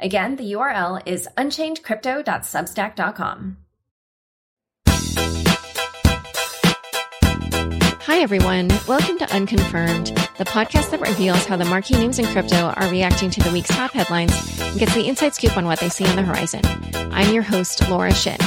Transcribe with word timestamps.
Again, 0.00 0.36
the 0.36 0.52
URL 0.52 1.02
is 1.06 1.26
unchainedcrypto.substack.com. 1.36 3.56
Hi, 8.00 8.20
everyone. 8.20 8.68
Welcome 8.86 9.18
to 9.18 9.28
Unconfirmed, 9.34 10.06
the 10.38 10.44
podcast 10.44 10.90
that 10.90 11.00
reveals 11.00 11.44
how 11.46 11.56
the 11.56 11.64
marquee 11.64 11.94
names 11.94 12.20
in 12.20 12.26
crypto 12.26 12.72
are 12.76 12.88
reacting 12.90 13.28
to 13.30 13.40
the 13.40 13.50
week's 13.50 13.70
top 13.70 13.90
headlines 13.90 14.32
and 14.60 14.78
gets 14.78 14.94
the 14.94 15.08
inside 15.08 15.34
scoop 15.34 15.56
on 15.56 15.64
what 15.66 15.80
they 15.80 15.88
see 15.88 16.06
on 16.06 16.14
the 16.14 16.22
horizon. 16.22 16.62
I'm 17.12 17.34
your 17.34 17.42
host, 17.42 17.88
Laura 17.90 18.14
Shin. 18.14 18.38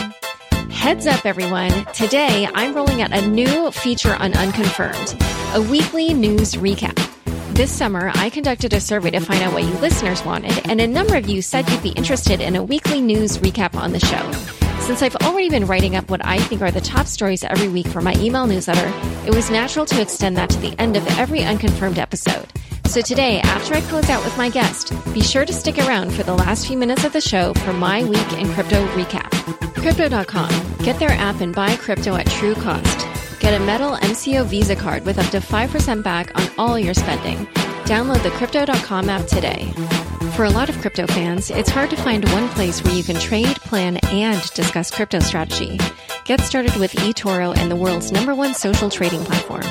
Heads 0.72 1.06
up, 1.06 1.26
everyone. 1.26 1.86
Today, 1.94 2.48
I'm 2.54 2.74
rolling 2.74 3.02
out 3.02 3.12
a 3.12 3.28
new 3.28 3.72
feature 3.72 4.16
on 4.16 4.32
Unconfirmed, 4.34 5.18
a 5.54 5.62
weekly 5.70 6.14
news 6.14 6.54
recap. 6.54 7.11
This 7.62 7.72
summer, 7.72 8.12
I 8.16 8.32
conducted 8.32 8.74
a 8.74 8.80
survey 8.80 9.12
to 9.12 9.20
find 9.20 9.44
out 9.44 9.54
what 9.54 9.62
you 9.62 9.70
listeners 9.74 10.26
wanted, 10.26 10.68
and 10.68 10.82
a 10.82 10.88
number 10.88 11.16
of 11.16 11.30
you 11.30 11.44
said 11.44 11.70
you'd 11.70 11.84
be 11.84 11.90
interested 11.90 12.42
in 12.42 12.56
a 12.56 12.64
weekly 12.64 13.02
news 13.02 13.38
recap 13.38 13.76
on 13.76 13.92
the 13.92 14.00
show. 14.00 14.32
Since 14.82 15.04
I've 15.04 15.16
already 15.18 15.48
been 15.48 15.68
writing 15.68 15.96
up 15.96 16.10
what 16.10 16.26
I 16.26 16.40
think 16.40 16.64
are 16.64 16.72
the 16.72 16.82
top 16.82 17.06
stories 17.06 17.44
every 17.44 17.68
week 17.68 17.86
for 17.86 18.02
my 18.02 18.16
email 18.16 18.48
newsletter, 18.48 18.92
it 19.28 19.36
was 19.36 19.52
natural 19.52 19.86
to 19.86 20.02
extend 20.02 20.38
that 20.38 20.50
to 20.50 20.58
the 20.58 20.74
end 20.80 20.98
of 20.98 21.06
every 21.20 21.44
unconfirmed 21.44 22.00
episode. 22.00 22.48
So 22.88 23.00
today, 23.00 23.40
after 23.42 23.76
I 23.76 23.82
close 23.82 24.10
out 24.10 24.26
with 24.26 24.36
my 24.40 24.50
guest, 24.50 24.92
be 25.14 25.22
sure 25.22 25.46
to 25.46 25.54
stick 25.54 25.78
around 25.78 26.14
for 26.14 26.24
the 26.24 26.34
last 26.34 26.66
few 26.66 26.80
minutes 26.80 27.04
of 27.04 27.14
the 27.14 27.22
show 27.22 27.54
for 27.54 27.74
my 27.74 28.04
week 28.04 28.34
in 28.40 28.52
crypto 28.56 28.88
recap. 28.96 29.30
Crypto.com. 29.76 30.50
Get 30.80 30.98
their 30.98 31.12
app 31.12 31.42
and 31.42 31.54
buy 31.54 31.76
crypto 31.76 32.16
at 32.16 32.26
true 32.26 32.56
cost. 32.56 33.11
Get 33.42 33.60
a 33.60 33.66
metal 33.66 33.94
MCO 33.94 34.46
Visa 34.46 34.76
card 34.76 35.04
with 35.04 35.18
up 35.18 35.26
to 35.32 35.40
5% 35.40 36.04
back 36.04 36.32
on 36.40 36.48
all 36.60 36.78
your 36.78 36.94
spending. 36.94 37.48
Download 37.86 38.22
the 38.22 38.30
Crypto.com 38.30 39.10
app 39.10 39.26
today. 39.26 39.74
For 40.36 40.46
a 40.46 40.50
lot 40.52 40.70
of 40.70 40.80
crypto 40.80 41.08
fans, 41.08 41.50
it's 41.50 41.72
hard 41.72 41.90
to 41.90 41.96
find 41.96 42.24
one 42.30 42.48
place 42.50 42.84
where 42.84 42.94
you 42.94 43.04
can 43.04 43.16
trade, 43.16 43.56
plan, 43.58 43.98
and 44.12 44.40
discuss 44.54 44.92
crypto 44.92 45.20
strategy. 45.20 45.80
Get 46.24 46.42
started 46.42 46.76
with 46.76 46.94
eToro 46.94 47.58
and 47.58 47.72
the 47.72 47.76
world's 47.76 48.12
number 48.12 48.36
one 48.36 48.54
social 48.54 48.92
trading 48.92 49.24
platform. 49.24 49.64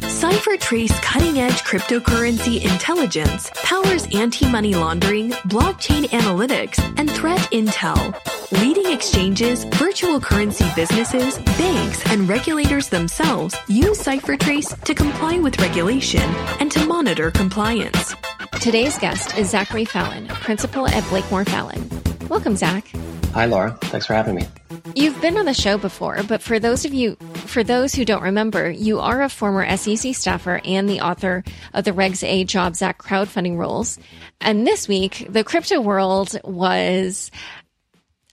CipherTrace 0.00 1.00
cutting 1.00 1.38
edge 1.38 1.62
cryptocurrency 1.62 2.60
intelligence 2.60 3.50
powers 3.54 4.04
anti 4.12 4.50
money 4.50 4.74
laundering, 4.74 5.30
blockchain 5.46 6.06
analytics, 6.06 6.78
and 6.98 7.08
threat 7.08 7.40
intel. 7.52 8.41
Leading 8.60 8.92
exchanges, 8.92 9.64
virtual 9.64 10.20
currency 10.20 10.66
businesses, 10.76 11.38
banks, 11.56 12.06
and 12.10 12.28
regulators 12.28 12.90
themselves 12.90 13.56
use 13.66 13.98
CipherTrace 14.02 14.78
to 14.84 14.94
comply 14.94 15.38
with 15.38 15.58
regulation 15.58 16.20
and 16.60 16.70
to 16.70 16.84
monitor 16.84 17.30
compliance. 17.30 18.14
Today's 18.60 18.98
guest 18.98 19.38
is 19.38 19.48
Zachary 19.48 19.86
Fallon, 19.86 20.28
principal 20.28 20.86
at 20.86 21.02
Blakemore 21.04 21.46
Fallon. 21.46 21.88
Welcome, 22.28 22.56
Zach. 22.56 22.86
Hi, 23.32 23.46
Laura. 23.46 23.70
Thanks 23.84 24.04
for 24.04 24.12
having 24.12 24.34
me. 24.34 24.46
You've 24.94 25.18
been 25.22 25.38
on 25.38 25.46
the 25.46 25.54
show 25.54 25.78
before, 25.78 26.22
but 26.28 26.42
for 26.42 26.58
those 26.58 26.84
of 26.84 26.92
you, 26.92 27.16
for 27.46 27.64
those 27.64 27.94
who 27.94 28.04
don't 28.04 28.22
remember, 28.22 28.70
you 28.70 29.00
are 29.00 29.22
a 29.22 29.30
former 29.30 29.76
SEC 29.78 30.14
staffer 30.14 30.60
and 30.62 30.86
the 30.86 31.00
author 31.00 31.42
of 31.72 31.84
the 31.84 31.92
Regs 31.92 32.22
A 32.22 32.44
Jobs 32.44 32.82
Act 32.82 33.02
crowdfunding 33.02 33.56
rules. 33.56 33.98
And 34.42 34.66
this 34.66 34.88
week, 34.88 35.26
the 35.30 35.44
crypto 35.44 35.80
world 35.80 36.38
was, 36.44 37.30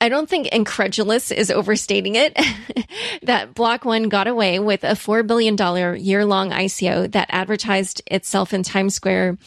I 0.00 0.08
don't 0.08 0.28
think 0.28 0.48
incredulous 0.48 1.30
is 1.30 1.50
overstating 1.50 2.14
it, 2.16 2.38
that 3.22 3.54
Block 3.54 3.84
One 3.84 4.08
got 4.08 4.26
away 4.26 4.58
with 4.58 4.82
a 4.82 4.92
$4 4.92 5.26
billion 5.26 5.56
year 6.02 6.24
long 6.24 6.50
ICO 6.50 7.10
that 7.12 7.28
advertised 7.30 8.02
itself 8.06 8.54
in 8.54 8.62
Times 8.62 8.94
Square 8.94 9.38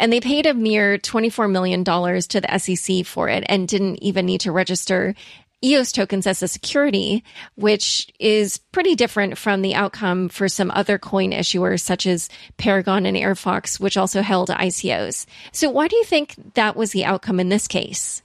and 0.00 0.12
they 0.12 0.20
paid 0.20 0.46
a 0.46 0.54
mere 0.54 0.96
$24 0.98 1.50
million 1.50 1.84
to 1.84 2.40
the 2.40 2.58
SEC 2.58 3.04
for 3.04 3.28
it 3.28 3.44
and 3.48 3.68
didn't 3.68 4.02
even 4.02 4.24
need 4.24 4.40
to 4.40 4.50
register 4.50 5.14
EOS 5.62 5.92
tokens 5.92 6.26
as 6.26 6.42
a 6.42 6.48
security, 6.48 7.22
which 7.54 8.10
is 8.18 8.58
pretty 8.72 8.94
different 8.94 9.36
from 9.36 9.60
the 9.60 9.74
outcome 9.74 10.30
for 10.30 10.48
some 10.48 10.70
other 10.70 10.96
coin 10.96 11.32
issuers 11.32 11.80
such 11.80 12.06
as 12.06 12.30
Paragon 12.56 13.04
and 13.04 13.16
Airfox, 13.16 13.78
which 13.78 13.98
also 13.98 14.22
held 14.22 14.48
ICOs. 14.48 15.26
So 15.52 15.68
why 15.68 15.86
do 15.86 15.96
you 15.96 16.04
think 16.04 16.34
that 16.54 16.76
was 16.76 16.92
the 16.92 17.04
outcome 17.04 17.38
in 17.38 17.50
this 17.50 17.68
case? 17.68 18.22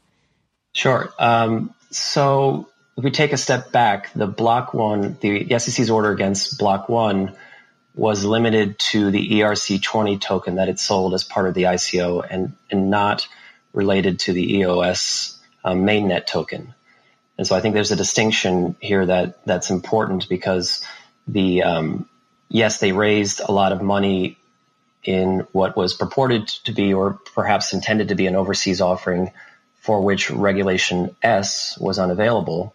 Sure. 0.72 1.14
Um, 1.20 1.75
so 1.96 2.70
if 2.98 3.04
we 3.04 3.12
take 3.12 3.34
a 3.34 3.38
step 3.38 3.72
back, 3.72 4.12
the 4.14 4.28
block 4.28 4.74
one, 4.74 5.18
the 5.22 5.58
SEC's 5.60 5.90
order 5.90 6.12
against 6.12 6.58
block 6.58 6.90
one 6.90 7.36
was 7.94 8.26
limited 8.26 8.78
to 8.78 9.12
the 9.12 9.30
ERC20 9.30 10.20
token 10.20 10.56
that 10.56 10.70
it 10.70 10.80
sold 10.80 11.14
as 11.14 11.24
part 11.24 11.48
of 11.48 11.54
the 11.54 11.64
ICO 11.64 12.26
and, 12.30 12.54
and 12.70 12.90
not 12.90 13.28
related 13.74 14.20
to 14.20 14.34
the 14.34 14.58
EOS 14.58 15.40
um, 15.64 15.86
mainnet 15.86 16.26
token. 16.26 16.74
And 17.38 17.48
so 17.48 17.56
I 17.56 17.62
think 17.62 17.74
there's 17.74 17.92
a 17.92 17.98
distinction 17.98 18.76
here 18.80 19.06
that 19.06 19.46
that's 19.46 19.70
important 19.70 20.30
because 20.30 20.84
the 21.28 21.64
um, 21.64 22.10
yes, 22.50 22.80
they 22.80 22.92
raised 22.92 23.42
a 23.42 23.52
lot 23.52 23.72
of 23.72 23.82
money 23.82 24.38
in 25.04 25.48
what 25.52 25.76
was 25.76 25.94
purported 25.94 26.48
to 26.48 26.72
be 26.72 26.94
or 26.94 27.20
perhaps 27.36 27.74
intended 27.74 28.10
to 28.10 28.16
be 28.16 28.28
an 28.28 28.36
overseas 28.36 28.82
offering 28.82 29.32
for 29.86 30.02
which 30.02 30.32
regulation 30.32 31.16
S 31.22 31.78
was 31.78 32.00
unavailable. 32.00 32.74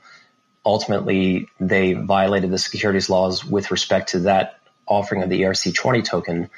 Ultimately, 0.64 1.48
they 1.58 1.94
violated 1.94 2.52
the 2.52 2.58
securities 2.58 3.10
laws 3.10 3.44
with 3.44 3.72
respect 3.72 4.10
to 4.10 4.20
that 4.20 4.60
offering 4.86 5.24
of 5.24 5.28
the 5.28 5.42
ERC20 5.42 6.04
token, 6.04 6.50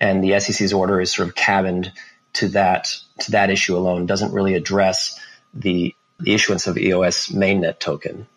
and 0.00 0.22
the 0.22 0.38
SEC's 0.38 0.72
order 0.72 1.00
is 1.00 1.12
sort 1.12 1.28
of 1.28 1.34
cabined 1.34 1.92
to 2.34 2.48
that 2.48 2.86
to 3.18 3.32
that 3.32 3.50
issue 3.50 3.76
alone. 3.76 4.06
Doesn't 4.06 4.32
really 4.32 4.54
address 4.54 5.18
the, 5.52 5.92
the 6.20 6.34
issuance 6.34 6.68
of 6.68 6.78
EOS 6.78 7.30
mainnet 7.30 7.80
token. 7.80 8.28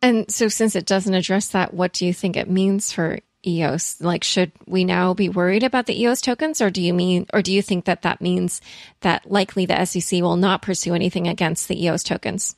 And 0.00 0.30
so, 0.32 0.48
since 0.48 0.76
it 0.76 0.86
doesn't 0.86 1.12
address 1.12 1.48
that, 1.48 1.74
what 1.74 1.92
do 1.92 2.06
you 2.06 2.14
think 2.14 2.38
it 2.38 2.48
means 2.48 2.90
for 2.90 3.18
EOS? 3.46 4.00
Like, 4.00 4.24
should 4.24 4.52
we 4.66 4.84
now 4.84 5.14
be 5.14 5.28
worried 5.28 5.62
about 5.62 5.86
the 5.86 6.00
EOS 6.02 6.20
tokens, 6.20 6.60
or 6.60 6.70
do 6.70 6.82
you 6.82 6.92
mean, 6.92 7.26
or 7.32 7.42
do 7.42 7.52
you 7.52 7.62
think 7.62 7.84
that 7.84 8.02
that 8.02 8.20
means 8.20 8.60
that 9.00 9.30
likely 9.30 9.66
the 9.66 9.84
SEC 9.84 10.20
will 10.20 10.36
not 10.36 10.62
pursue 10.62 10.94
anything 10.94 11.28
against 11.28 11.68
the 11.68 11.84
EOS 11.84 12.02
tokens? 12.02 12.56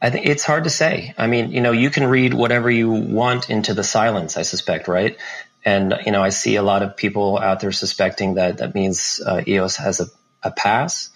I 0.00 0.10
think 0.10 0.26
it's 0.26 0.44
hard 0.44 0.64
to 0.64 0.70
say. 0.70 1.14
I 1.16 1.26
mean, 1.26 1.52
you 1.52 1.60
know, 1.60 1.72
you 1.72 1.90
can 1.90 2.06
read 2.06 2.34
whatever 2.34 2.70
you 2.70 2.90
want 2.90 3.48
into 3.48 3.72
the 3.72 3.82
silence, 3.82 4.36
I 4.36 4.42
suspect, 4.42 4.88
right? 4.88 5.16
And, 5.64 5.94
you 6.04 6.12
know, 6.12 6.22
I 6.22 6.28
see 6.28 6.56
a 6.56 6.62
lot 6.62 6.82
of 6.82 6.96
people 6.96 7.38
out 7.38 7.60
there 7.60 7.72
suspecting 7.72 8.34
that 8.34 8.58
that 8.58 8.74
means 8.74 9.20
uh, 9.24 9.42
EOS 9.46 9.76
has 9.76 10.00
a, 10.00 10.06
a, 10.42 10.52
pass. 10.52 11.10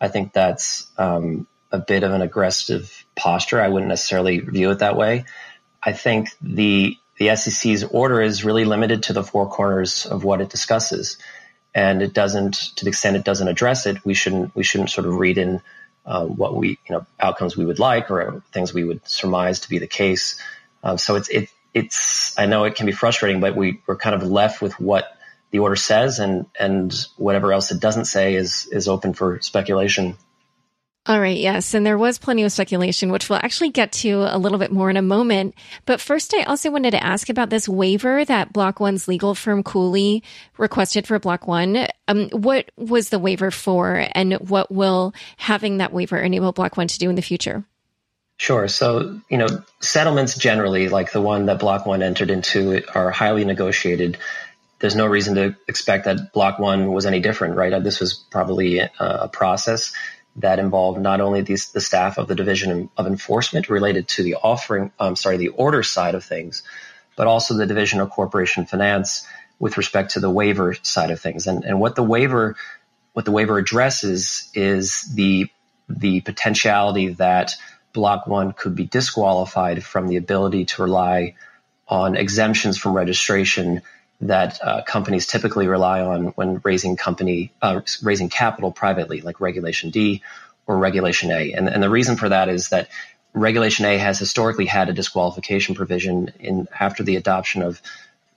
I 0.00 0.08
think 0.08 0.32
that's 0.32 0.86
um, 0.96 1.48
a 1.72 1.78
bit 1.78 2.04
of 2.04 2.12
an 2.12 2.22
aggressive 2.22 3.04
posture. 3.16 3.60
I 3.60 3.68
wouldn't 3.68 3.88
necessarily 3.88 4.38
view 4.38 4.70
it 4.70 4.78
that 4.78 4.96
way. 4.96 5.24
I 5.82 5.92
think 5.92 6.28
the 6.40 6.96
the 7.18 7.34
SEC's 7.36 7.84
order 7.84 8.20
is 8.20 8.44
really 8.44 8.64
limited 8.64 9.04
to 9.04 9.12
the 9.12 9.22
four 9.22 9.48
corners 9.48 10.06
of 10.06 10.24
what 10.24 10.40
it 10.40 10.50
discusses, 10.50 11.18
and 11.74 12.02
it 12.02 12.12
doesn't, 12.12 12.54
to 12.76 12.84
the 12.84 12.90
extent 12.90 13.16
it 13.16 13.24
doesn't 13.24 13.48
address 13.48 13.86
it, 13.86 14.04
we 14.04 14.14
shouldn't 14.14 14.54
we 14.54 14.62
shouldn't 14.62 14.90
sort 14.90 15.06
of 15.06 15.14
read 15.14 15.38
in 15.38 15.60
uh, 16.06 16.24
what 16.24 16.54
we, 16.54 16.68
you 16.68 16.94
know, 16.94 17.06
outcomes 17.18 17.56
we 17.56 17.66
would 17.66 17.78
like 17.78 18.10
or 18.10 18.42
things 18.52 18.72
we 18.72 18.84
would 18.84 19.06
surmise 19.08 19.60
to 19.60 19.68
be 19.68 19.78
the 19.78 19.86
case. 19.86 20.40
Um, 20.82 20.98
so 20.98 21.16
it's, 21.16 21.28
it, 21.28 21.50
it's, 21.74 22.38
I 22.38 22.46
know 22.46 22.64
it 22.64 22.76
can 22.76 22.86
be 22.86 22.92
frustrating, 22.92 23.40
but 23.40 23.56
we, 23.56 23.82
we're 23.86 23.96
kind 23.96 24.14
of 24.14 24.22
left 24.22 24.62
with 24.62 24.78
what 24.78 25.16
the 25.50 25.58
order 25.58 25.76
says 25.76 26.20
and, 26.20 26.46
and 26.58 26.94
whatever 27.16 27.52
else 27.52 27.72
it 27.72 27.80
doesn't 27.80 28.04
say 28.04 28.34
is, 28.36 28.68
is 28.70 28.88
open 28.88 29.14
for 29.14 29.40
speculation. 29.40 30.16
All 31.08 31.20
right, 31.20 31.36
yes. 31.36 31.72
And 31.72 31.86
there 31.86 31.96
was 31.96 32.18
plenty 32.18 32.42
of 32.42 32.50
speculation, 32.50 33.12
which 33.12 33.30
we'll 33.30 33.38
actually 33.40 33.70
get 33.70 33.92
to 33.92 34.26
a 34.28 34.38
little 34.38 34.58
bit 34.58 34.72
more 34.72 34.90
in 34.90 34.96
a 34.96 35.02
moment. 35.02 35.54
But 35.84 36.00
first, 36.00 36.34
I 36.34 36.42
also 36.42 36.68
wanted 36.72 36.90
to 36.92 37.04
ask 37.04 37.28
about 37.28 37.48
this 37.48 37.68
waiver 37.68 38.24
that 38.24 38.52
Block 38.52 38.80
One's 38.80 39.06
legal 39.06 39.36
firm 39.36 39.62
Cooley 39.62 40.24
requested 40.58 41.06
for 41.06 41.20
Block 41.20 41.46
One. 41.46 41.86
Um, 42.08 42.28
what 42.30 42.72
was 42.76 43.10
the 43.10 43.20
waiver 43.20 43.52
for, 43.52 44.04
and 44.16 44.34
what 44.34 44.72
will 44.72 45.14
having 45.36 45.76
that 45.76 45.92
waiver 45.92 46.18
enable 46.18 46.50
Block 46.50 46.76
One 46.76 46.88
to 46.88 46.98
do 46.98 47.08
in 47.08 47.14
the 47.14 47.22
future? 47.22 47.64
Sure. 48.38 48.66
So, 48.66 49.20
you 49.30 49.38
know, 49.38 49.46
settlements 49.80 50.36
generally, 50.36 50.88
like 50.88 51.12
the 51.12 51.22
one 51.22 51.46
that 51.46 51.60
Block 51.60 51.86
One 51.86 52.02
entered 52.02 52.30
into, 52.30 52.82
are 52.92 53.12
highly 53.12 53.44
negotiated. 53.44 54.18
There's 54.80 54.96
no 54.96 55.06
reason 55.06 55.36
to 55.36 55.56
expect 55.68 56.06
that 56.06 56.32
Block 56.32 56.58
One 56.58 56.92
was 56.92 57.06
any 57.06 57.20
different, 57.20 57.54
right? 57.54 57.80
This 57.82 58.00
was 58.00 58.14
probably 58.14 58.80
a 58.80 59.30
process 59.32 59.92
that 60.36 60.58
involved 60.58 61.00
not 61.00 61.20
only 61.20 61.40
the 61.40 61.56
staff 61.56 62.18
of 62.18 62.28
the 62.28 62.34
Division 62.34 62.90
of 62.96 63.06
Enforcement 63.06 63.68
related 63.68 64.08
to 64.08 64.22
the 64.22 64.34
offering, 64.34 64.92
sorry, 65.14 65.38
the 65.38 65.48
order 65.48 65.82
side 65.82 66.14
of 66.14 66.24
things, 66.24 66.62
but 67.16 67.26
also 67.26 67.54
the 67.54 67.66
Division 67.66 68.00
of 68.00 68.10
Corporation 68.10 68.66
Finance 68.66 69.26
with 69.58 69.78
respect 69.78 70.12
to 70.12 70.20
the 70.20 70.30
waiver 70.30 70.74
side 70.82 71.10
of 71.10 71.20
things. 71.20 71.46
And, 71.46 71.64
and 71.64 71.80
what 71.80 71.96
the 71.96 72.02
waiver 72.02 72.56
what 73.14 73.24
the 73.24 73.32
waiver 73.32 73.56
addresses 73.56 74.50
is 74.52 75.10
the 75.14 75.48
the 75.88 76.20
potentiality 76.20 77.08
that 77.14 77.52
Block 77.94 78.26
One 78.26 78.52
could 78.52 78.74
be 78.74 78.84
disqualified 78.84 79.82
from 79.82 80.08
the 80.08 80.18
ability 80.18 80.66
to 80.66 80.82
rely 80.82 81.34
on 81.88 82.14
exemptions 82.14 82.76
from 82.76 82.92
registration 82.92 83.80
that 84.20 84.58
uh, 84.62 84.82
companies 84.82 85.26
typically 85.26 85.68
rely 85.68 86.00
on 86.00 86.26
when 86.36 86.60
raising 86.64 86.96
company 86.96 87.52
uh, 87.60 87.80
raising 88.02 88.28
capital 88.28 88.72
privately, 88.72 89.20
like 89.20 89.40
Regulation 89.40 89.90
D 89.90 90.22
or 90.66 90.78
Regulation 90.78 91.30
A. 91.30 91.52
And, 91.52 91.68
and 91.68 91.82
the 91.82 91.90
reason 91.90 92.16
for 92.16 92.28
that 92.28 92.48
is 92.48 92.70
that 92.70 92.88
Regulation 93.34 93.84
A 93.84 93.98
has 93.98 94.18
historically 94.18 94.66
had 94.66 94.88
a 94.88 94.94
disqualification 94.94 95.74
provision 95.74 96.32
in 96.40 96.68
after 96.78 97.02
the 97.02 97.16
adoption 97.16 97.62
of 97.62 97.82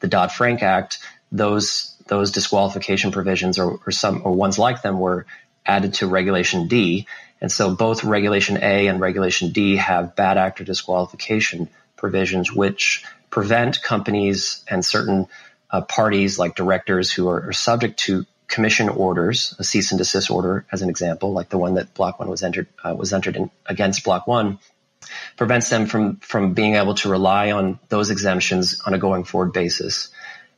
the 0.02 0.08
Dodd 0.08 0.32
Frank 0.32 0.62
Act. 0.62 1.00
Those 1.32 1.96
those 2.08 2.32
disqualification 2.32 3.12
provisions 3.12 3.60
or, 3.60 3.80
or 3.86 3.92
some 3.92 4.22
or 4.26 4.34
ones 4.34 4.60
like 4.60 4.82
them 4.82 5.00
were 5.00 5.26
added 5.66 5.94
to 5.96 6.08
Regulation 6.08 6.68
D. 6.68 7.08
And 7.40 7.50
so 7.52 7.74
both 7.74 8.04
Regulation 8.04 8.58
A 8.58 8.88
and 8.88 9.00
Regulation 9.00 9.52
D 9.52 9.78
have 9.78 10.16
bad 10.16 10.38
actor 10.38 10.66
disqualification 10.66 11.70
provisions, 11.96 12.52
which 12.52 13.06
prevent 13.30 13.82
companies 13.82 14.62
and 14.68 14.84
certain 14.84 15.28
uh, 15.72 15.82
parties 15.82 16.40
like 16.40 16.56
directors 16.56 17.12
who 17.12 17.30
are, 17.30 17.50
are, 17.50 17.54
subject 17.54 18.00
to 18.00 18.26
commission 18.48 18.90
orders, 18.90 19.54
a 19.60 19.64
cease 19.64 19.92
and 19.92 20.00
desist 20.00 20.32
order, 20.32 20.66
as 20.72 20.82
an 20.82 20.90
example, 20.90 21.34
like 21.34 21.50
the 21.50 21.58
one 21.58 21.76
that 21.76 21.94
Block 21.94 22.20
One 22.20 22.30
was 22.30 22.44
entered 22.44 22.68
uh, 22.84 22.96
was 22.96 23.14
entered 23.14 23.36
in, 23.36 23.52
against 23.66 24.04
Block 24.04 24.28
One, 24.28 24.60
prevents 25.38 25.70
them 25.70 25.86
from 25.86 26.18
from 26.18 26.54
being 26.54 26.76
able 26.76 26.96
to 26.96 27.10
rely 27.10 27.52
on 27.52 27.80
those 27.90 28.10
exemptions 28.10 28.82
on 28.82 28.94
a 28.94 28.98
going 28.98 29.24
forward 29.24 29.54
basis. 29.54 30.10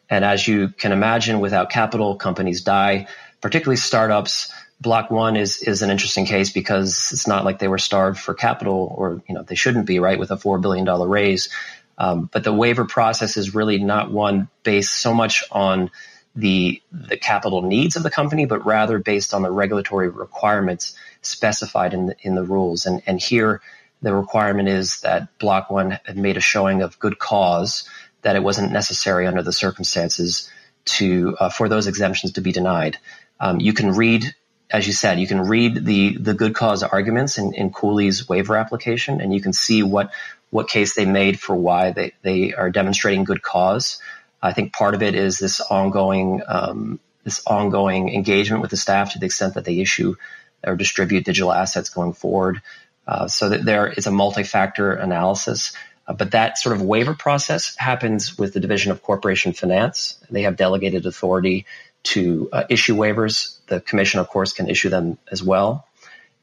And 0.09 0.25
as 0.25 0.45
you 0.47 0.69
can 0.69 0.91
imagine, 0.91 1.39
without 1.39 1.69
capital, 1.69 2.15
companies 2.15 2.63
die, 2.63 3.07
particularly 3.41 3.77
startups. 3.77 4.53
Block 4.79 5.11
One 5.11 5.35
is 5.35 5.61
is 5.61 5.83
an 5.83 5.91
interesting 5.91 6.25
case 6.25 6.51
because 6.51 7.11
it's 7.13 7.27
not 7.27 7.45
like 7.45 7.59
they 7.59 7.67
were 7.67 7.77
starved 7.77 8.19
for 8.19 8.33
capital, 8.33 8.93
or 8.97 9.21
you 9.27 9.35
know 9.35 9.43
they 9.43 9.55
shouldn't 9.55 9.85
be, 9.85 9.99
right? 9.99 10.17
With 10.17 10.31
a 10.31 10.37
four 10.37 10.57
billion 10.57 10.85
dollar 10.85 11.07
raise, 11.07 11.49
um, 11.97 12.29
but 12.31 12.43
the 12.43 12.53
waiver 12.53 12.85
process 12.85 13.37
is 13.37 13.55
really 13.55 13.77
not 13.77 14.11
one 14.11 14.49
based 14.63 14.93
so 14.93 15.13
much 15.13 15.43
on 15.51 15.91
the 16.35 16.81
the 16.91 17.17
capital 17.17 17.61
needs 17.61 17.95
of 17.95 18.03
the 18.03 18.11
company, 18.11 18.45
but 18.45 18.65
rather 18.65 18.99
based 18.99 19.33
on 19.33 19.41
the 19.41 19.51
regulatory 19.51 20.09
requirements 20.09 20.95
specified 21.21 21.93
in 21.93 22.07
the, 22.07 22.15
in 22.21 22.35
the 22.35 22.43
rules. 22.43 22.85
And 22.85 23.01
and 23.05 23.19
here 23.19 23.61
the 24.01 24.13
requirement 24.13 24.69
is 24.69 25.01
that 25.01 25.37
Block 25.39 25.69
One 25.69 25.99
had 26.05 26.17
made 26.17 26.37
a 26.37 26.41
showing 26.41 26.81
of 26.81 26.99
good 26.99 27.19
cause 27.19 27.87
that 28.21 28.35
it 28.35 28.43
wasn't 28.43 28.71
necessary 28.71 29.27
under 29.27 29.43
the 29.43 29.53
circumstances 29.53 30.49
to 30.85 31.35
uh, 31.39 31.49
for 31.49 31.69
those 31.69 31.87
exemptions 31.87 32.33
to 32.33 32.41
be 32.41 32.51
denied. 32.51 32.97
Um, 33.39 33.59
you 33.59 33.73
can 33.73 33.91
read, 33.91 34.33
as 34.69 34.87
you 34.87 34.93
said, 34.93 35.19
you 35.19 35.27
can 35.27 35.41
read 35.41 35.85
the 35.85 36.17
the 36.17 36.33
good 36.33 36.55
cause 36.55 36.81
arguments 36.83 37.37
in, 37.37 37.53
in 37.53 37.71
Cooley's 37.71 38.29
waiver 38.29 38.55
application, 38.55 39.21
and 39.21 39.33
you 39.33 39.41
can 39.41 39.53
see 39.53 39.83
what 39.83 40.11
what 40.51 40.69
case 40.69 40.93
they 40.93 41.05
made 41.05 41.39
for 41.39 41.55
why 41.55 41.91
they, 41.91 42.13
they 42.21 42.53
are 42.53 42.69
demonstrating 42.69 43.23
good 43.23 43.41
cause. 43.41 43.99
I 44.41 44.53
think 44.53 44.73
part 44.73 44.93
of 44.93 45.01
it 45.01 45.15
is 45.15 45.39
this 45.39 45.59
ongoing 45.61 46.41
um, 46.47 46.99
this 47.23 47.41
ongoing 47.45 48.13
engagement 48.13 48.61
with 48.61 48.71
the 48.71 48.77
staff 48.77 49.13
to 49.13 49.19
the 49.19 49.25
extent 49.25 49.55
that 49.55 49.65
they 49.65 49.79
issue 49.79 50.15
or 50.63 50.75
distribute 50.75 51.25
digital 51.25 51.51
assets 51.51 51.89
going 51.89 52.13
forward. 52.13 52.61
Uh, 53.07 53.27
so 53.27 53.49
that 53.49 53.65
there 53.65 53.87
is 53.87 54.05
a 54.05 54.11
multi-factor 54.11 54.93
analysis. 54.93 55.73
Uh, 56.07 56.13
but 56.13 56.31
that 56.31 56.57
sort 56.57 56.75
of 56.75 56.81
waiver 56.81 57.13
process 57.13 57.75
happens 57.75 58.37
with 58.37 58.53
the 58.53 58.59
Division 58.59 58.91
of 58.91 59.01
Corporation 59.01 59.53
Finance. 59.53 60.17
They 60.29 60.43
have 60.43 60.55
delegated 60.55 61.05
authority 61.05 61.65
to 62.03 62.49
uh, 62.53 62.63
issue 62.69 62.95
waivers. 62.95 63.57
The 63.67 63.81
commission, 63.81 64.19
of 64.19 64.27
course, 64.27 64.53
can 64.53 64.69
issue 64.69 64.89
them 64.89 65.17
as 65.31 65.43
well. 65.43 65.87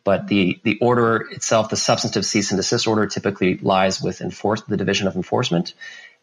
But 0.05 0.29
the, 0.29 0.61
the 0.63 0.79
order 0.81 1.29
itself, 1.31 1.71
the 1.71 1.77
substantive 1.77 2.25
cease 2.25 2.51
and 2.51 2.59
desist 2.59 2.87
order, 2.87 3.07
typically 3.07 3.59
lies 3.59 4.01
with 4.01 4.21
enforce, 4.21 4.63
the 4.63 4.77
Division 4.77 5.07
of 5.07 5.17
Enforcement. 5.17 5.75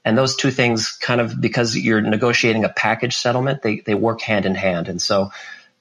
And 0.04 0.18
those 0.18 0.36
two 0.36 0.51
things 0.51 0.92
kind 0.92 1.22
of, 1.22 1.39
because 1.39 1.75
you're 1.75 2.01
negotiating 2.01 2.63
a 2.63 2.69
package 2.69 3.18
settlement, 3.18 3.62
they, 3.62 3.80
they 3.80 3.95
work 3.95 4.22
hand 4.22 4.45
in 4.45 4.56
hand. 4.56 4.88
And 4.88 5.01
so 5.01 5.31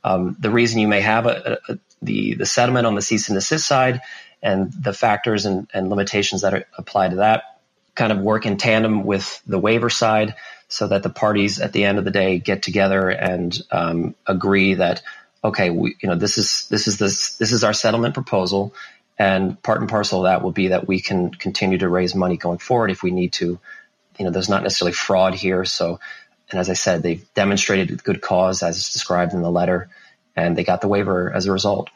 um, 0.02 0.36
the 0.38 0.50
reason 0.50 0.80
you 0.80 0.88
may 0.88 1.00
have 1.00 1.26
a, 1.26 1.58
a, 1.68 1.78
the, 2.02 2.34
the 2.34 2.46
settlement 2.46 2.86
on 2.86 2.94
the 2.94 3.02
cease 3.02 3.28
and 3.28 3.36
desist 3.36 3.66
side 3.66 4.00
and 4.42 4.72
the 4.72 4.92
factors 4.92 5.46
and, 5.46 5.68
and 5.72 5.88
limitations 5.88 6.42
that 6.42 6.54
are, 6.54 6.64
apply 6.76 7.08
to 7.08 7.16
that 7.16 7.44
kind 7.94 8.12
of 8.12 8.18
work 8.18 8.44
in 8.46 8.56
tandem 8.56 9.04
with 9.04 9.40
the 9.46 9.58
waiver 9.58 9.90
side 9.90 10.34
so 10.68 10.88
that 10.88 11.02
the 11.02 11.10
parties 11.10 11.60
at 11.60 11.72
the 11.72 11.84
end 11.84 11.98
of 11.98 12.04
the 12.04 12.10
day 12.10 12.38
get 12.38 12.62
together 12.62 13.08
and 13.08 13.62
um, 13.70 14.14
agree 14.26 14.74
that 14.74 15.02
okay, 15.44 15.70
we, 15.70 15.96
you 16.02 16.08
know, 16.08 16.16
this 16.16 16.38
is 16.38 16.66
this 16.70 16.88
is 16.88 16.98
this 16.98 17.36
this 17.36 17.52
is 17.52 17.64
our 17.64 17.74
settlement 17.74 18.14
proposal, 18.14 18.74
and 19.18 19.62
part 19.62 19.80
and 19.80 19.90
parcel 19.90 20.20
of 20.20 20.30
that 20.30 20.42
will 20.42 20.52
be 20.52 20.68
that 20.68 20.88
we 20.88 21.00
can 21.00 21.30
continue 21.30 21.78
to 21.78 21.88
raise 21.88 22.14
money 22.14 22.36
going 22.36 22.58
forward 22.58 22.90
if 22.90 23.02
we 23.02 23.10
need 23.10 23.34
to. 23.34 23.60
You 24.18 24.24
know, 24.24 24.30
there's 24.30 24.48
not 24.48 24.62
necessarily 24.62 24.94
fraud 24.94 25.34
here, 25.34 25.64
so. 25.64 26.00
And 26.50 26.60
as 26.60 26.70
I 26.70 26.74
said, 26.74 27.02
they've 27.02 27.26
demonstrated 27.34 28.04
good 28.04 28.20
cause 28.20 28.62
as 28.62 28.92
described 28.92 29.32
in 29.32 29.42
the 29.42 29.50
letter, 29.50 29.88
and 30.36 30.56
they 30.56 30.64
got 30.64 30.82
the 30.82 30.88
waiver 30.88 31.32
as 31.32 31.46
a 31.46 31.52
result. 31.52 31.90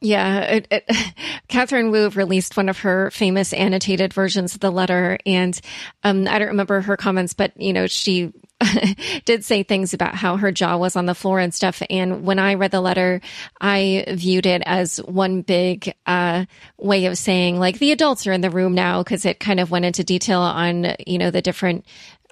Yeah, 0.00 0.40
it, 0.42 0.68
it, 0.70 1.14
Catherine 1.48 1.90
Wu 1.90 2.10
released 2.10 2.56
one 2.56 2.68
of 2.68 2.80
her 2.80 3.10
famous 3.10 3.52
annotated 3.52 4.12
versions 4.12 4.54
of 4.54 4.60
the 4.60 4.70
letter, 4.70 5.18
and 5.24 5.58
um, 6.04 6.28
I 6.28 6.38
don't 6.38 6.48
remember 6.48 6.82
her 6.82 6.96
comments, 6.96 7.32
but 7.32 7.58
you 7.60 7.72
know, 7.72 7.86
she 7.86 8.32
did 9.24 9.44
say 9.44 9.62
things 9.62 9.92
about 9.94 10.14
how 10.14 10.36
her 10.36 10.50
jaw 10.50 10.76
was 10.76 10.96
on 10.96 11.06
the 11.06 11.14
floor 11.14 11.38
and 11.38 11.52
stuff. 11.52 11.82
And 11.90 12.24
when 12.24 12.38
I 12.38 12.54
read 12.54 12.70
the 12.70 12.80
letter, 12.80 13.20
I 13.60 14.04
viewed 14.08 14.46
it 14.46 14.62
as 14.64 14.98
one 14.98 15.42
big 15.42 15.94
uh, 16.06 16.46
way 16.78 17.06
of 17.06 17.18
saying, 17.18 17.58
like, 17.58 17.78
the 17.78 17.92
adults 17.92 18.26
are 18.26 18.32
in 18.32 18.40
the 18.40 18.50
room 18.50 18.74
now, 18.74 19.02
because 19.02 19.26
it 19.26 19.40
kind 19.40 19.60
of 19.60 19.70
went 19.70 19.84
into 19.84 20.04
detail 20.04 20.40
on, 20.40 20.94
you 21.06 21.18
know, 21.18 21.30
the 21.30 21.42
different 21.42 21.84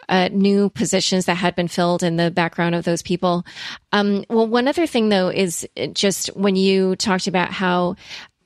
uh, 0.09 0.29
new 0.33 0.71
positions 0.71 1.27
that 1.27 1.35
had 1.35 1.55
been 1.55 1.69
filled 1.69 2.03
in 2.03 2.17
the 2.17 2.31
background 2.31 2.75
of 2.75 2.85
those 2.85 3.03
people. 3.03 3.45
Um, 3.93 4.25
well, 4.29 4.47
one 4.47 4.69
other 4.69 4.87
thing 4.87 5.09
though 5.09 5.29
is 5.29 5.69
just 5.93 6.29
when 6.37 6.57
you 6.57 6.97
talked 6.97 7.27
about 7.27 7.51
how 7.51 7.97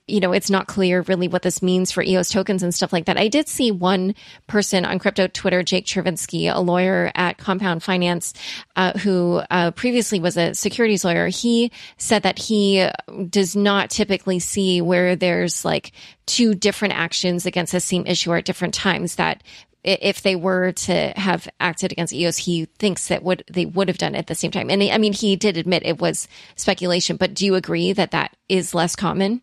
you 0.09 0.19
know, 0.19 0.31
it's 0.31 0.49
not 0.49 0.67
clear 0.67 1.01
really 1.01 1.27
what 1.27 1.43
this 1.43 1.61
means 1.61 1.91
for 1.91 2.03
EOS 2.03 2.29
tokens 2.29 2.63
and 2.63 2.73
stuff 2.73 2.91
like 2.91 3.05
that. 3.05 3.17
I 3.17 3.27
did 3.27 3.47
see 3.47 3.71
one 3.71 4.15
person 4.47 4.85
on 4.85 4.99
crypto 4.99 5.27
Twitter, 5.27 5.63
Jake 5.63 5.85
Chervinsky, 5.85 6.53
a 6.53 6.59
lawyer 6.59 7.11
at 7.15 7.37
Compound 7.37 7.83
Finance, 7.83 8.33
uh, 8.75 8.97
who 8.97 9.41
uh, 9.49 9.71
previously 9.71 10.19
was 10.19 10.35
a 10.37 10.53
securities 10.53 11.05
lawyer. 11.05 11.27
He 11.27 11.71
said 11.97 12.23
that 12.23 12.39
he 12.39 12.89
does 13.29 13.55
not 13.55 13.89
typically 13.89 14.39
see 14.39 14.81
where 14.81 15.15
there's 15.15 15.63
like 15.63 15.91
two 16.25 16.55
different 16.55 16.95
actions 16.95 17.45
against 17.45 17.71
the 17.71 17.79
same 17.79 18.05
issuer 18.05 18.37
at 18.37 18.45
different 18.45 18.73
times. 18.73 19.15
That 19.15 19.43
if 19.83 20.21
they 20.21 20.35
were 20.35 20.71
to 20.73 21.13
have 21.15 21.47
acted 21.59 21.91
against 21.91 22.13
EOS, 22.13 22.37
he 22.37 22.65
thinks 22.77 23.07
that 23.07 23.23
would 23.23 23.43
they 23.49 23.65
would 23.65 23.87
have 23.87 23.97
done 23.97 24.15
it 24.15 24.19
at 24.19 24.27
the 24.27 24.35
same 24.35 24.51
time. 24.51 24.69
And 24.69 24.83
I 24.83 24.97
mean, 24.97 25.13
he 25.13 25.35
did 25.35 25.57
admit 25.57 25.83
it 25.85 25.99
was 25.99 26.27
speculation, 26.55 27.17
but 27.17 27.33
do 27.33 27.45
you 27.45 27.55
agree 27.55 27.93
that 27.93 28.11
that 28.11 28.35
is 28.49 28.73
less 28.73 28.95
common? 28.95 29.41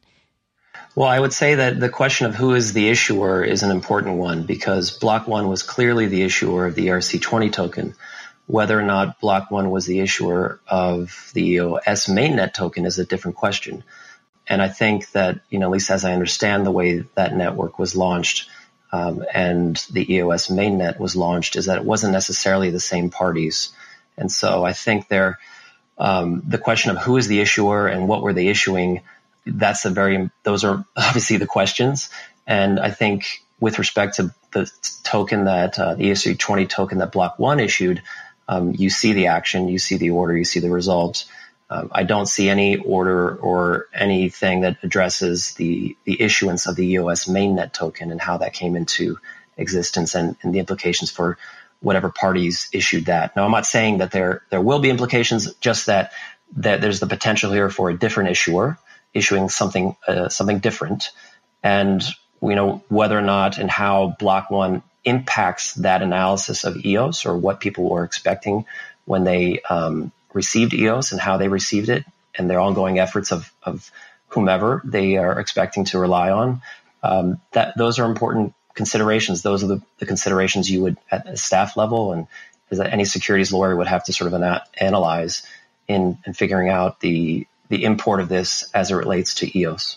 Well, 0.95 1.09
I 1.09 1.21
would 1.21 1.33
say 1.33 1.57
that 1.57 1.79
the 1.81 1.89
question 1.89 2.27
of 2.27 2.35
who 2.35 2.55
is 2.55 2.73
the 2.73 2.89
issuer 2.89 3.45
is 3.45 3.63
an 3.63 3.71
important 3.71 4.17
one 4.17 4.45
because 4.45 4.91
Block 4.91 5.27
One 5.27 5.49
was 5.49 5.63
clearly 5.63 6.07
the 6.07 6.23
issuer 6.23 6.67
of 6.67 6.75
the 6.75 6.89
ERC20 6.89 7.53
token. 7.53 7.95
Whether 8.47 8.79
or 8.79 8.83
not 8.83 9.21
Block 9.21 9.51
One 9.51 9.71
was 9.71 9.87
the 9.87 10.01
issuer 10.01 10.61
of 10.67 11.31
the 11.35 11.45
EOS 11.49 12.07
mainnet 12.07 12.55
token 12.55 12.87
is 12.87 12.99
a 12.99 13.05
different 13.05 13.37
question. 13.37 13.85
And 14.47 14.63
I 14.63 14.69
think 14.69 15.11
that, 15.13 15.41
you 15.51 15.59
know, 15.59 15.67
at 15.67 15.73
least 15.73 15.91
as 15.91 16.05
I 16.05 16.13
understand 16.13 16.65
the 16.65 16.71
way 16.71 17.05
that 17.15 17.35
network 17.35 17.79
was 17.79 17.97
launched 17.97 18.49
um, 18.93 19.25
and 19.33 19.77
the 19.91 20.15
EOS 20.15 20.49
mainnet 20.49 20.99
was 20.99 21.17
launched, 21.17 21.57
is 21.57 21.67
that 21.67 21.79
it 21.79 21.85
wasn't 21.85 22.13
necessarily 22.13 22.71
the 22.71 22.81
same 22.81 23.11
parties. 23.11 23.71
And 24.17 24.31
so 24.31 24.65
I 24.65 24.73
think 24.73 25.09
there, 25.09 25.39
um, 25.99 26.43
the 26.47 26.59
question 26.59 26.91
of 26.91 26.99
who 26.99 27.17
is 27.17 27.27
the 27.27 27.41
issuer 27.41 27.87
and 27.87 28.09
what 28.09 28.23
were 28.23 28.33
they 28.33 28.49
issuing 28.49 29.03
that's 29.47 29.85
a 29.85 29.91
very 29.91 30.31
those 30.43 30.65
are 30.65 30.85
obviously 30.97 31.37
the 31.37 31.47
questions 31.47 32.11
and 32.47 32.81
i 32.81 32.91
think 32.91 33.43
with 33.61 33.79
respect 33.79 34.17
to 34.17 34.35
the 34.53 34.71
token 35.03 35.45
that 35.45 35.79
uh, 35.79 35.95
the 35.95 36.11
ERC20 36.11 36.69
token 36.69 36.99
that 36.99 37.13
block 37.13 37.39
one 37.39 37.61
issued 37.61 38.03
um, 38.49 38.75
you 38.77 38.91
see 38.91 39.13
the 39.13 39.29
action 39.29 39.69
you 39.69 39.79
see 39.79 39.97
the 39.97 40.11
order 40.11 40.37
you 40.37 40.45
see 40.45 40.61
the 40.61 40.71
results 40.71 41.27
um, 41.71 41.91
i 41.93 42.03
don't 42.03 42.27
see 42.27 42.49
any 42.49 42.77
order 42.77 43.35
or 43.37 43.87
anything 43.95 44.63
that 44.63 44.79
addresses 44.83 45.55
the 45.55 45.97
the 46.05 46.21
issuance 46.21 46.67
of 46.67 46.77
the 46.77 46.87
eos 46.93 47.27
mainnet 47.27 47.73
token 47.73 48.11
and 48.11 48.21
how 48.21 48.39
that 48.39 48.53
came 48.53 48.77
into 48.77 49.19
existence 49.57 50.15
and, 50.15 50.37
and 50.43 50.55
the 50.55 50.59
implications 50.59 51.11
for 51.11 51.39
whatever 51.81 52.11
parties 52.11 52.69
issued 52.73 53.07
that. 53.07 53.37
Now 53.37 53.45
i'm 53.45 53.51
not 53.51 53.67
saying 53.67 53.99
that 53.99 54.11
there 54.11 54.43
there 54.51 54.61
will 54.61 54.81
be 54.81 54.91
implications 54.91 55.55
just 55.57 55.87
that 55.87 56.13
that 56.57 56.81
there's 56.81 57.01
the 57.01 57.07
potential 57.07 57.53
here 57.53 57.71
for 57.71 57.91
a 57.91 57.99
different 57.99 58.31
issuer 58.31 58.79
issuing 59.15 59.49
something 59.49 59.97
uh, 60.07 60.29
something 60.29 60.59
different, 60.59 61.11
and 61.63 62.03
you 62.43 62.55
know 62.55 62.83
whether 62.89 63.19
or 63.19 63.23
not 63.23 63.59
and 63.59 63.71
how 63.71 64.15
Block 64.19 64.51
One 64.51 64.83
impacts 65.05 65.75
that 65.75 66.03
analysis 66.03 66.65
of 66.65 66.85
EOS 66.85 67.27
or 67.27 67.37
what 67.37 67.61
people 67.61 67.89
were 67.89 68.05
expecting 68.05 68.67
when 69.05 69.25
they 69.25 69.61
um, 69.71 70.13
received 70.37 70.75
EOS 70.75 71.13
and 71.13 71.21
how 71.21 71.39
they 71.39 71.49
received 71.49 71.89
it, 71.89 72.05
and 72.37 72.49
their 72.49 72.61
ongoing 72.61 72.99
efforts 72.99 73.33
of, 73.33 73.51
of 73.63 73.91
whomever 74.29 74.83
they 74.85 75.17
are 75.17 75.41
expecting 75.41 75.87
to 75.87 75.99
rely 75.99 76.31
on. 76.31 76.61
Um, 77.03 77.41
that 77.53 77.77
those 77.77 77.99
are 77.99 78.05
important 78.05 78.55
considerations. 78.75 79.43
Those 79.43 79.65
are 79.65 79.69
the, 79.69 79.83
the, 79.99 80.07
considerations 80.07 80.71
you 80.71 80.83
would 80.83 80.99
at 81.11 81.27
a 81.27 81.37
staff 81.37 81.77
level 81.77 82.13
and 82.13 82.27
as 82.71 82.81
any 82.81 83.05
securities 83.05 83.53
lawyer 83.53 83.75
would 83.75 83.87
have 83.87 84.05
to 84.05 84.13
sort 84.13 84.29
of 84.29 84.35
ana- 84.35 84.65
analyze 84.77 85.43
in, 85.89 86.19
in 86.27 86.35
figuring 86.35 86.69
out 86.69 87.01
the 87.01 87.47
the 87.69 87.83
import 87.85 88.21
of 88.21 88.29
this 88.29 88.71
as 88.75 88.91
it 88.91 88.95
relates 88.95 89.37
to 89.37 89.59
EOS. 89.59 89.97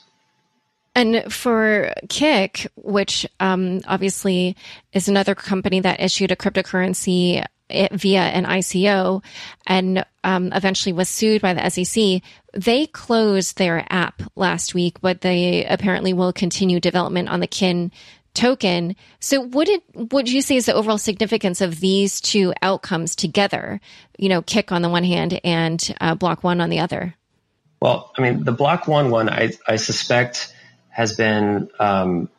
And 0.95 1.31
for 1.31 1.93
Kik, 2.09 2.67
which 2.75 3.27
um, 3.39 3.81
obviously 3.87 4.55
is 4.91 5.07
another 5.07 5.35
company 5.35 5.79
that 5.81 5.99
issued 5.99 6.31
a 6.31 6.35
cryptocurrency 6.35 7.45
via 7.69 8.21
an 8.21 8.45
ICO 8.45 9.23
and 9.67 10.05
um, 10.23 10.51
eventually 10.53 10.93
was 10.93 11.09
sued 11.09 11.41
by 11.41 11.53
the 11.53 11.69
SEC, 11.69 12.21
they 12.53 12.87
closed 12.87 13.57
their 13.57 13.85
app 13.89 14.21
last 14.35 14.73
week, 14.73 14.99
but 15.01 15.21
they 15.21 15.65
apparently 15.65 16.13
will 16.13 16.33
continue 16.33 16.79
development 16.79 17.29
on 17.29 17.39
the 17.39 17.47
Kin 17.47 17.91
token. 18.33 18.95
So 19.19 19.41
what 19.41 19.67
did 19.67 19.81
what 20.11 20.25
do 20.25 20.33
you 20.33 20.41
say 20.41 20.55
is 20.55 20.65
the 20.65 20.73
overall 20.73 20.97
significance 20.97 21.61
of 21.61 21.79
these 21.79 22.21
two 22.21 22.53
outcomes 22.61 23.15
together? 23.15 23.79
You 24.17 24.29
know, 24.29 24.41
Kik 24.41 24.71
on 24.71 24.81
the 24.81 24.89
one 24.89 25.03
hand 25.03 25.39
and 25.43 25.95
uh, 25.99 26.15
Block 26.15 26.43
One 26.43 26.61
on 26.61 26.69
the 26.69 26.79
other. 26.79 27.15
Well, 27.81 28.11
I 28.17 28.21
mean, 28.21 28.43
the 28.43 28.51
Block 28.51 28.87
One 28.87 29.09
one, 29.09 29.29
I, 29.29 29.53
I 29.67 29.77
suspect 29.77 30.53
has 30.89 31.15
been 31.15 31.69
um, 31.79 32.29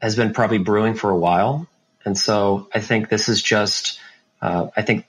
has 0.00 0.16
been 0.16 0.32
probably 0.32 0.58
brewing 0.58 0.94
for 0.94 1.10
a 1.10 1.16
while, 1.16 1.66
and 2.04 2.16
so 2.16 2.68
I 2.74 2.80
think 2.80 3.08
this 3.08 3.28
is 3.28 3.42
just 3.42 3.98
uh, 4.44 4.68
I 4.76 4.82
think 4.82 5.06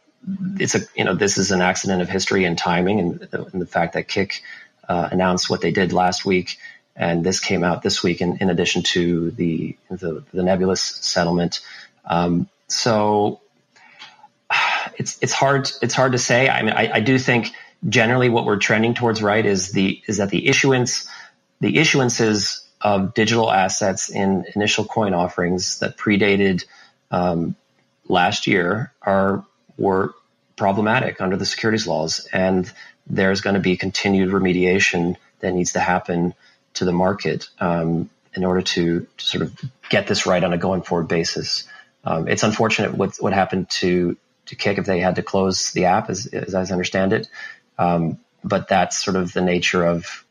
it's 0.58 0.76
a 0.76 0.80
you 0.96 1.04
know 1.04 1.14
this 1.14 1.38
is 1.38 1.52
an 1.52 1.62
accident 1.62 2.02
of 2.02 2.08
history 2.08 2.46
and 2.46 2.58
timing, 2.58 3.00
and, 3.00 3.28
and 3.34 3.62
the 3.62 3.66
fact 3.66 3.94
that 3.94 4.08
Kik 4.08 4.42
uh, 4.88 5.10
announced 5.12 5.50
what 5.50 5.60
they 5.60 5.72
did 5.72 5.92
last 5.92 6.26
week, 6.26 6.58
and 6.96 7.24
this 7.24 7.42
came 7.42 7.64
out 7.64 7.82
this 7.82 8.02
week 8.02 8.22
in, 8.22 8.38
in 8.38 8.50
addition 8.50 8.84
to 8.84 9.32
the 9.32 9.78
the, 9.90 10.24
the 10.34 10.42
Nebulous 10.42 10.82
settlement. 10.82 11.60
Um, 12.06 12.48
so 12.70 13.42
it's 14.98 15.18
it's 15.22 15.34
hard 15.34 15.70
it's 15.82 15.94
hard 15.94 16.14
to 16.14 16.18
say. 16.18 16.48
I 16.48 16.62
mean, 16.62 16.74
I, 16.74 16.94
I 16.94 17.00
do 17.02 17.20
think 17.20 17.52
generally 17.88 18.30
what 18.30 18.46
we're 18.46 18.58
trending 18.58 18.94
towards 18.94 19.22
right 19.22 19.46
is 19.46 19.74
the 19.74 20.02
is 20.08 20.18
that 20.18 20.30
the 20.30 20.48
issuance 20.48 21.10
the 21.60 21.74
issuances 21.74 22.62
of 22.80 23.14
digital 23.14 23.52
assets 23.52 24.10
in 24.10 24.46
initial 24.56 24.86
coin 24.86 25.14
offerings 25.14 25.80
that 25.80 25.98
predated 25.98 26.64
um, 27.12 27.58
last 28.08 28.48
year 28.48 28.94
are 29.02 29.46
were 29.78 30.14
problematic 30.56 31.20
under 31.22 31.38
the 31.38 31.46
securities 31.46 31.88
laws, 31.88 32.28
and 32.32 32.72
there's 33.08 33.42
going 33.42 33.56
to 33.56 33.60
be 33.60 33.78
continued 33.78 34.32
remediation 34.32 35.16
that 35.40 35.54
needs 35.54 35.74
to 35.74 35.80
happen 35.80 36.34
to 36.76 36.86
the 36.86 36.94
market 36.94 37.50
um, 37.60 38.10
in 38.34 38.44
order 38.44 38.62
to, 38.62 39.08
to, 39.18 39.26
sort 39.26 39.42
of 39.44 39.60
get 39.90 40.08
this 40.08 40.26
right 40.26 40.44
on 40.44 40.54
a 40.54 40.58
going 40.58 40.82
forward 40.82 41.08
basis. 41.08 41.68
Um, 42.04 42.28
it's 42.28 42.44
unfortunate 42.44 42.94
what 42.94 43.16
what 43.20 43.34
happened 43.34 43.70
to 43.82 44.18
to 44.48 44.56
Kik 44.56 44.78
if 44.78 44.86
they 44.86 45.00
had 45.00 45.16
to 45.16 45.24
close 45.24 45.72
the 45.72 45.86
app, 45.86 46.10
as, 46.10 46.28
as 46.28 46.54
I 46.54 46.62
understand 46.62 47.14
it. 47.14 47.28
Um, 47.78 48.20
but 48.44 48.68
that's 48.68 49.04
sort 49.04 49.18
of 49.18 49.34
the 49.34 49.42
nature 49.42 49.84
of 49.84 50.24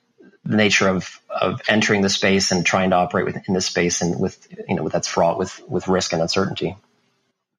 the 0.45 0.57
nature 0.57 0.89
of 0.89 1.21
of 1.29 1.61
entering 1.69 2.03
the 2.03 2.09
space 2.09 2.53
and 2.53 2.65
trying 2.65 2.91
to 2.91 2.97
operate 2.97 3.27
within 3.27 3.55
this 3.55 3.67
space 3.67 4.03
and 4.03 4.21
with 4.21 4.47
you 4.69 4.77
know 4.77 4.89
that's 4.89 5.09
fraught 5.09 5.39
with 5.39 5.61
with 5.69 5.89
risk 5.89 6.13
and 6.13 6.23
uncertainty. 6.23 6.77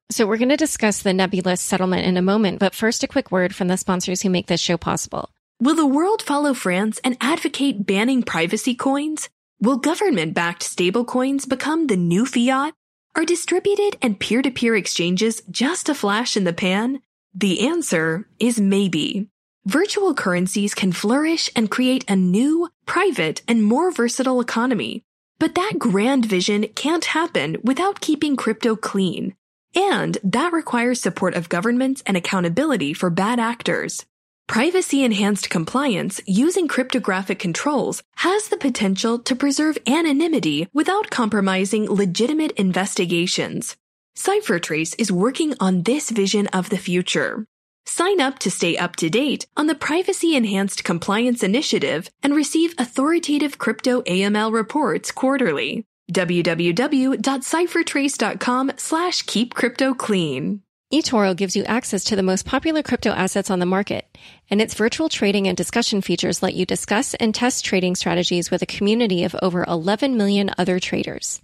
So 0.08 0.24
we're 0.24 0.38
going 0.38 0.50
to 0.50 0.56
discuss 0.56 1.02
the 1.02 1.12
nebulous 1.12 1.60
settlement 1.60 2.06
in 2.06 2.16
a 2.16 2.22
moment, 2.22 2.60
but 2.60 2.76
first 2.76 3.02
a 3.02 3.08
quick 3.08 3.32
word 3.32 3.54
from 3.54 3.66
the 3.66 3.76
sponsors 3.76 4.22
who 4.22 4.30
make 4.30 4.46
this 4.46 4.60
show 4.60 4.76
possible. 4.76 5.30
Will 5.60 5.74
the 5.74 5.86
world 5.86 6.22
follow 6.22 6.54
France 6.54 7.00
and 7.02 7.16
advocate 7.20 7.84
banning 7.86 8.22
privacy 8.22 8.74
coins? 8.74 9.28
Will 9.60 9.78
government-backed 9.78 10.62
stablecoins 10.62 11.48
become 11.48 11.88
the 11.88 11.96
new 11.96 12.24
fiat? 12.24 12.74
Are 13.16 13.24
distributed 13.24 13.96
and 14.00 14.20
peer-to-peer 14.20 14.76
exchanges 14.76 15.42
just 15.50 15.88
a 15.88 15.94
flash 15.94 16.36
in 16.36 16.44
the 16.44 16.52
pan? 16.52 17.00
The 17.34 17.66
answer 17.66 18.28
is 18.38 18.60
maybe. 18.60 19.28
Virtual 19.64 20.14
currencies 20.14 20.74
can 20.74 20.92
flourish 20.92 21.50
and 21.56 21.70
create 21.70 22.04
a 22.08 22.14
new, 22.14 22.68
private, 22.84 23.42
and 23.48 23.64
more 23.64 23.90
versatile 23.90 24.40
economy. 24.40 25.02
But 25.40 25.56
that 25.56 25.80
grand 25.80 26.26
vision 26.26 26.68
can't 26.76 27.06
happen 27.06 27.56
without 27.64 28.00
keeping 28.00 28.36
crypto 28.36 28.76
clean. 28.76 29.34
And 29.74 30.18
that 30.22 30.52
requires 30.52 31.00
support 31.00 31.34
of 31.34 31.48
governments 31.48 32.02
and 32.06 32.16
accountability 32.16 32.94
for 32.94 33.10
bad 33.10 33.38
actors. 33.38 34.06
Privacy 34.46 35.02
enhanced 35.02 35.50
compliance 35.50 36.20
using 36.24 36.68
cryptographic 36.68 37.38
controls 37.38 38.02
has 38.16 38.48
the 38.48 38.56
potential 38.56 39.18
to 39.18 39.34
preserve 39.34 39.76
anonymity 39.86 40.68
without 40.72 41.10
compromising 41.10 41.90
legitimate 41.90 42.52
investigations. 42.52 43.76
CipherTrace 44.16 44.94
is 44.98 45.10
working 45.10 45.54
on 45.58 45.82
this 45.82 46.10
vision 46.10 46.46
of 46.48 46.70
the 46.70 46.78
future. 46.78 47.44
Sign 47.86 48.20
up 48.20 48.38
to 48.40 48.50
stay 48.50 48.76
up 48.76 48.96
to 48.96 49.10
date 49.10 49.46
on 49.56 49.66
the 49.66 49.74
Privacy 49.74 50.36
Enhanced 50.36 50.84
Compliance 50.84 51.42
Initiative 51.42 52.08
and 52.22 52.34
receive 52.34 52.74
authoritative 52.78 53.58
crypto 53.58 54.02
AML 54.02 54.52
reports 54.52 55.10
quarterly 55.10 55.84
www.ciphertrace.com 56.12 58.72
slash 58.76 59.22
keep 59.22 59.54
crypto 59.54 59.94
clean. 59.94 60.62
eToro 60.92 61.36
gives 61.36 61.56
you 61.56 61.64
access 61.64 62.04
to 62.04 62.16
the 62.16 62.22
most 62.22 62.46
popular 62.46 62.82
crypto 62.82 63.10
assets 63.10 63.50
on 63.50 63.58
the 63.58 63.66
market, 63.66 64.16
and 64.48 64.60
its 64.60 64.74
virtual 64.74 65.08
trading 65.08 65.48
and 65.48 65.56
discussion 65.56 66.00
features 66.00 66.42
let 66.42 66.54
you 66.54 66.64
discuss 66.64 67.14
and 67.14 67.34
test 67.34 67.64
trading 67.64 67.96
strategies 67.96 68.50
with 68.50 68.62
a 68.62 68.66
community 68.66 69.24
of 69.24 69.34
over 69.42 69.64
11 69.64 70.16
million 70.16 70.50
other 70.58 70.78
traders. 70.78 71.42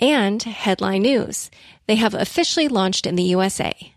And 0.00 0.42
headline 0.42 1.02
news. 1.02 1.50
They 1.86 1.96
have 1.96 2.14
officially 2.14 2.68
launched 2.68 3.06
in 3.06 3.16
the 3.16 3.22
USA 3.24 3.92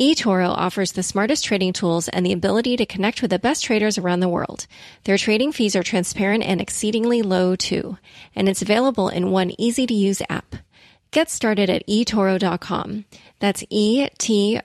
eToro 0.00 0.48
offers 0.48 0.92
the 0.92 1.02
smartest 1.02 1.44
trading 1.44 1.72
tools 1.72 2.08
and 2.08 2.24
the 2.24 2.32
ability 2.32 2.76
to 2.76 2.86
connect 2.86 3.22
with 3.22 3.30
the 3.30 3.38
best 3.38 3.64
traders 3.64 3.98
around 3.98 4.20
the 4.20 4.28
world. 4.28 4.66
Their 5.04 5.18
trading 5.18 5.52
fees 5.52 5.76
are 5.76 5.82
transparent 5.82 6.44
and 6.44 6.60
exceedingly 6.60 7.22
low 7.22 7.56
too, 7.56 7.98
and 8.34 8.48
it's 8.48 8.62
available 8.62 9.08
in 9.08 9.30
one 9.30 9.52
easy 9.58 9.86
to 9.86 9.94
use 9.94 10.22
app. 10.28 10.56
Get 11.12 11.30
started 11.30 11.68
at 11.68 11.86
eToro.com. 11.86 13.04
That's 13.38 13.64
E-T-O-R-O 13.68 14.62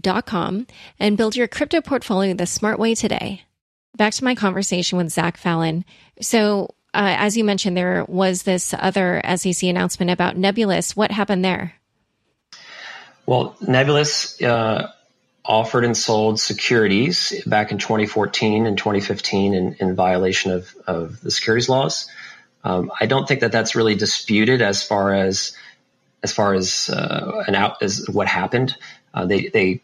dot 0.00 0.26
com 0.26 0.66
and 0.98 1.16
build 1.16 1.36
your 1.36 1.46
crypto 1.46 1.80
portfolio 1.80 2.34
the 2.34 2.46
smart 2.46 2.80
way 2.80 2.96
today. 2.96 3.42
Back 3.96 4.14
to 4.14 4.24
my 4.24 4.34
conversation 4.34 4.98
with 4.98 5.10
Zach 5.10 5.36
Fallon. 5.36 5.84
So, 6.20 6.74
uh, 6.94 7.14
as 7.16 7.36
you 7.36 7.44
mentioned, 7.44 7.76
there 7.76 8.04
was 8.08 8.42
this 8.42 8.74
other 8.76 9.22
SEC 9.36 9.62
announcement 9.62 10.10
about 10.10 10.36
Nebulous. 10.36 10.96
What 10.96 11.12
happened 11.12 11.44
there? 11.44 11.74
Well, 13.26 13.56
Nebulous 13.60 14.40
uh, 14.42 14.90
offered 15.44 15.84
and 15.84 15.96
sold 15.96 16.40
securities 16.40 17.42
back 17.46 17.72
in 17.72 17.78
2014 17.78 18.66
and 18.66 18.76
2015 18.76 19.54
in, 19.54 19.74
in 19.74 19.94
violation 19.94 20.52
of, 20.52 20.74
of 20.86 21.20
the 21.20 21.30
securities 21.30 21.68
laws. 21.68 22.08
Um, 22.64 22.92
I 23.00 23.06
don't 23.06 23.26
think 23.26 23.40
that 23.40 23.52
that's 23.52 23.74
really 23.74 23.94
disputed 23.94 24.62
as 24.62 24.82
far 24.82 25.14
as 25.14 25.56
as 26.22 26.32
far 26.32 26.54
as 26.54 26.88
uh, 26.88 27.42
an 27.48 27.56
out 27.56 27.82
as 27.82 28.06
what 28.08 28.28
happened. 28.28 28.76
Uh, 29.12 29.26
they 29.26 29.48
they 29.48 29.82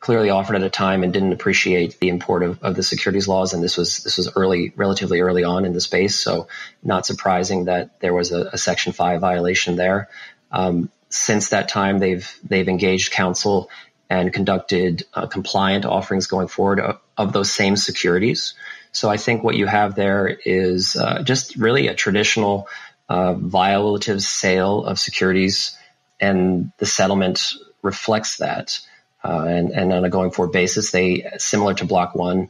clearly 0.00 0.30
offered 0.30 0.56
at 0.56 0.62
a 0.62 0.70
time 0.70 1.02
and 1.02 1.12
didn't 1.12 1.32
appreciate 1.32 1.98
the 2.00 2.08
import 2.08 2.42
of, 2.42 2.62
of 2.62 2.74
the 2.74 2.82
securities 2.82 3.28
laws, 3.28 3.52
and 3.52 3.62
this 3.62 3.76
was 3.76 3.98
this 3.98 4.16
was 4.16 4.30
early, 4.36 4.72
relatively 4.76 5.20
early 5.20 5.44
on 5.44 5.64
in 5.64 5.72
the 5.72 5.80
space. 5.80 6.16
So, 6.16 6.48
not 6.82 7.06
surprising 7.06 7.66
that 7.66 8.00
there 8.00 8.12
was 8.12 8.32
a, 8.32 8.50
a 8.52 8.58
Section 8.58 8.92
Five 8.92 9.20
violation 9.20 9.76
there. 9.76 10.08
Um, 10.50 10.90
since 11.10 11.50
that 11.50 11.68
time, 11.68 11.98
they've 11.98 12.38
they've 12.42 12.68
engaged 12.68 13.12
counsel 13.12 13.68
and 14.08 14.32
conducted 14.32 15.04
uh, 15.14 15.26
compliant 15.26 15.84
offerings 15.84 16.26
going 16.26 16.48
forward 16.48 16.80
of, 16.80 17.00
of, 17.16 17.32
those 17.32 17.52
same 17.52 17.76
securities. 17.76 18.54
So 18.90 19.08
I 19.08 19.18
think 19.18 19.44
what 19.44 19.54
you 19.54 19.66
have 19.66 19.94
there 19.94 20.26
is 20.26 20.96
uh, 20.96 21.22
just 21.22 21.54
really 21.54 21.86
a 21.86 21.94
traditional 21.94 22.68
uh, 23.08 23.34
violative 23.34 24.20
sale 24.20 24.84
of 24.84 24.98
securities, 24.98 25.76
and 26.18 26.72
the 26.78 26.86
settlement 26.86 27.52
reflects 27.82 28.38
that. 28.38 28.80
Uh, 29.22 29.44
and, 29.46 29.70
and 29.70 29.92
on 29.92 30.04
a 30.04 30.10
going 30.10 30.30
forward 30.30 30.52
basis, 30.52 30.90
they 30.90 31.30
similar 31.38 31.74
to 31.74 31.84
Block 31.84 32.14
One 32.14 32.48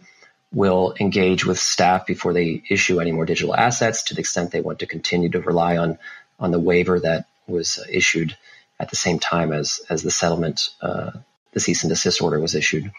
will 0.53 0.95
engage 0.99 1.45
with 1.45 1.59
staff 1.59 2.07
before 2.07 2.33
they 2.33 2.63
issue 2.69 3.01
any 3.01 3.13
more 3.13 3.27
digital 3.27 3.55
assets 3.55 4.05
to 4.05 4.15
the 4.15 4.21
extent 4.21 4.51
they 4.51 4.61
want 4.61 4.81
to 4.81 4.87
continue 4.87 5.29
to 5.29 5.41
rely 5.41 5.77
on 5.77 5.99
on 6.39 6.51
the 6.51 6.59
waiver 6.59 6.99
that 7.01 7.27
was 7.47 7.85
issued 7.91 8.37
at 8.81 8.91
the 8.91 8.97
same 8.97 9.19
time 9.19 9.53
as 9.53 9.81
as 9.89 10.03
the 10.03 10.11
settlement, 10.11 10.71
uh, 10.81 11.11
the 11.53 11.61
cease 11.61 11.85
and 11.85 11.91
desist 11.91 12.23
order 12.23 12.41
was 12.41 12.55
issued. 12.55 12.91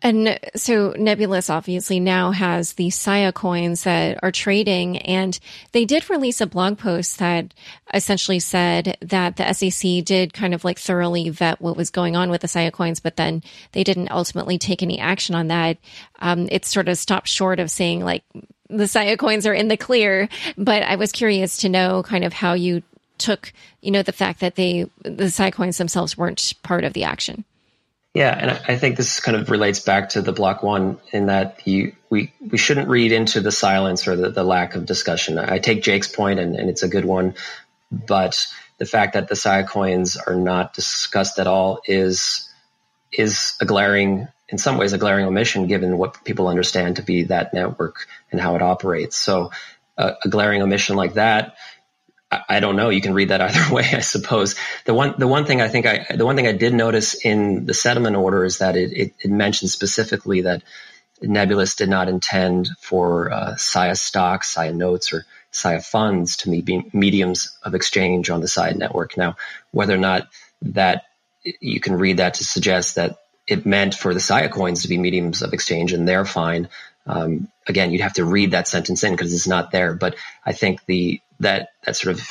And 0.00 0.38
so 0.54 0.94
Nebulous 0.96 1.50
obviously 1.50 1.98
now 1.98 2.30
has 2.30 2.74
the 2.74 2.88
Sia 2.88 3.32
coins 3.32 3.82
that 3.82 4.20
are 4.22 4.30
trading 4.30 4.98
and 4.98 5.36
they 5.72 5.84
did 5.84 6.08
release 6.08 6.40
a 6.40 6.46
blog 6.46 6.78
post 6.78 7.18
that 7.18 7.52
essentially 7.92 8.38
said 8.38 8.96
that 9.00 9.36
the 9.36 9.52
SEC 9.52 10.04
did 10.04 10.32
kind 10.32 10.54
of 10.54 10.62
like 10.62 10.78
thoroughly 10.78 11.30
vet 11.30 11.60
what 11.60 11.76
was 11.76 11.90
going 11.90 12.14
on 12.14 12.30
with 12.30 12.42
the 12.42 12.48
Sia 12.48 12.70
coins, 12.70 13.00
but 13.00 13.16
then 13.16 13.42
they 13.72 13.82
didn't 13.82 14.12
ultimately 14.12 14.56
take 14.56 14.84
any 14.84 15.00
action 15.00 15.34
on 15.34 15.48
that. 15.48 15.78
Um, 16.20 16.48
it 16.52 16.64
sort 16.64 16.88
of 16.88 16.96
stopped 16.96 17.26
short 17.26 17.58
of 17.58 17.68
saying 17.68 18.04
like 18.04 18.22
the 18.70 18.86
Sia 18.86 19.16
coins 19.16 19.46
are 19.46 19.54
in 19.54 19.66
the 19.66 19.76
clear, 19.76 20.28
but 20.56 20.84
I 20.84 20.94
was 20.94 21.10
curious 21.10 21.56
to 21.58 21.68
know 21.68 22.04
kind 22.04 22.24
of 22.24 22.32
how 22.32 22.52
you 22.52 22.84
took, 23.18 23.52
you 23.80 23.90
know, 23.90 24.02
the 24.02 24.12
fact 24.12 24.40
that 24.40 24.56
they, 24.56 24.88
the 25.02 25.30
Sia 25.30 25.50
coins 25.50 25.78
themselves 25.78 26.16
weren't 26.16 26.54
part 26.62 26.84
of 26.84 26.92
the 26.92 27.04
action. 27.04 27.44
Yeah, 28.14 28.36
and 28.36 28.50
I 28.66 28.76
think 28.76 28.96
this 28.96 29.20
kind 29.20 29.36
of 29.36 29.50
relates 29.50 29.80
back 29.80 30.08
to 30.10 30.22
the 30.22 30.32
block 30.32 30.62
one 30.62 30.98
in 31.12 31.26
that 31.26 31.66
you, 31.66 31.92
we 32.10 32.32
we 32.40 32.58
shouldn't 32.58 32.88
read 32.88 33.12
into 33.12 33.40
the 33.40 33.52
silence 33.52 34.08
or 34.08 34.16
the, 34.16 34.30
the 34.30 34.42
lack 34.42 34.74
of 34.74 34.86
discussion. 34.86 35.38
I 35.38 35.58
take 35.58 35.82
Jake's 35.82 36.08
point, 36.08 36.40
and, 36.40 36.56
and 36.56 36.70
it's 36.70 36.82
a 36.82 36.88
good 36.88 37.04
one, 37.04 37.34
but 37.92 38.46
the 38.78 38.86
fact 38.86 39.12
that 39.12 39.28
the 39.28 39.36
Sia 39.36 39.64
coins 39.64 40.16
are 40.16 40.34
not 40.34 40.72
discussed 40.72 41.38
at 41.38 41.46
all 41.46 41.80
is 41.84 42.48
is 43.12 43.54
a 43.60 43.66
glaring, 43.66 44.28
in 44.48 44.58
some 44.58 44.78
ways, 44.78 44.94
a 44.94 44.98
glaring 44.98 45.26
omission 45.26 45.66
given 45.66 45.96
what 45.98 46.24
people 46.24 46.48
understand 46.48 46.96
to 46.96 47.02
be 47.02 47.24
that 47.24 47.54
network 47.54 48.06
and 48.32 48.40
how 48.40 48.56
it 48.56 48.62
operates. 48.62 49.16
So, 49.16 49.52
uh, 49.96 50.14
a 50.24 50.28
glaring 50.28 50.62
omission 50.62 50.96
like 50.96 51.14
that 51.14 51.56
I 52.30 52.60
don't 52.60 52.76
know. 52.76 52.90
You 52.90 53.00
can 53.00 53.14
read 53.14 53.30
that 53.30 53.40
either 53.48 53.72
way, 53.72 53.88
I 53.92 54.00
suppose. 54.00 54.54
The 54.84 54.94
one, 54.94 55.14
the 55.18 55.28
one 55.28 55.44
thing 55.46 55.60
I 55.60 55.68
think 55.68 55.86
I, 55.86 56.06
the 56.14 56.26
one 56.26 56.36
thing 56.36 56.46
I 56.46 56.52
did 56.52 56.74
notice 56.74 57.14
in 57.14 57.64
the 57.66 57.74
settlement 57.74 58.16
order 58.16 58.44
is 58.44 58.58
that 58.58 58.76
it, 58.76 58.92
it, 58.92 59.14
it 59.20 59.30
mentioned 59.30 59.70
specifically 59.70 60.42
that 60.42 60.62
Nebulous 61.20 61.74
did 61.74 61.88
not 61.88 62.08
intend 62.08 62.68
for 62.78 63.32
uh, 63.32 63.56
Sia 63.56 63.96
stocks, 63.96 64.54
Sia 64.54 64.72
notes, 64.72 65.12
or 65.12 65.24
Sia 65.50 65.80
funds 65.80 66.36
to 66.38 66.50
be 66.50 66.84
mediums 66.92 67.56
of 67.62 67.74
exchange 67.74 68.30
on 68.30 68.40
the 68.40 68.48
Sia 68.48 68.74
network. 68.74 69.16
Now, 69.16 69.36
whether 69.72 69.94
or 69.94 69.98
not 69.98 70.28
that 70.62 71.04
you 71.42 71.80
can 71.80 71.96
read 71.96 72.18
that 72.18 72.34
to 72.34 72.44
suggest 72.44 72.96
that 72.96 73.18
it 73.46 73.64
meant 73.64 73.94
for 73.94 74.12
the 74.12 74.20
Sia 74.20 74.48
coins 74.48 74.82
to 74.82 74.88
be 74.88 74.98
mediums 74.98 75.42
of 75.42 75.54
exchange 75.54 75.92
and 75.92 76.06
they're 76.06 76.26
fine. 76.26 76.68
Um, 77.06 77.48
again, 77.66 77.90
you'd 77.90 78.02
have 78.02 78.14
to 78.14 78.24
read 78.24 78.50
that 78.50 78.68
sentence 78.68 79.02
in 79.02 79.12
because 79.12 79.32
it's 79.32 79.46
not 79.48 79.70
there. 79.70 79.94
But 79.94 80.16
I 80.44 80.52
think 80.52 80.84
the 80.84 81.20
that 81.40 81.70
that 81.84 81.96
sort 81.96 82.16
of 82.16 82.26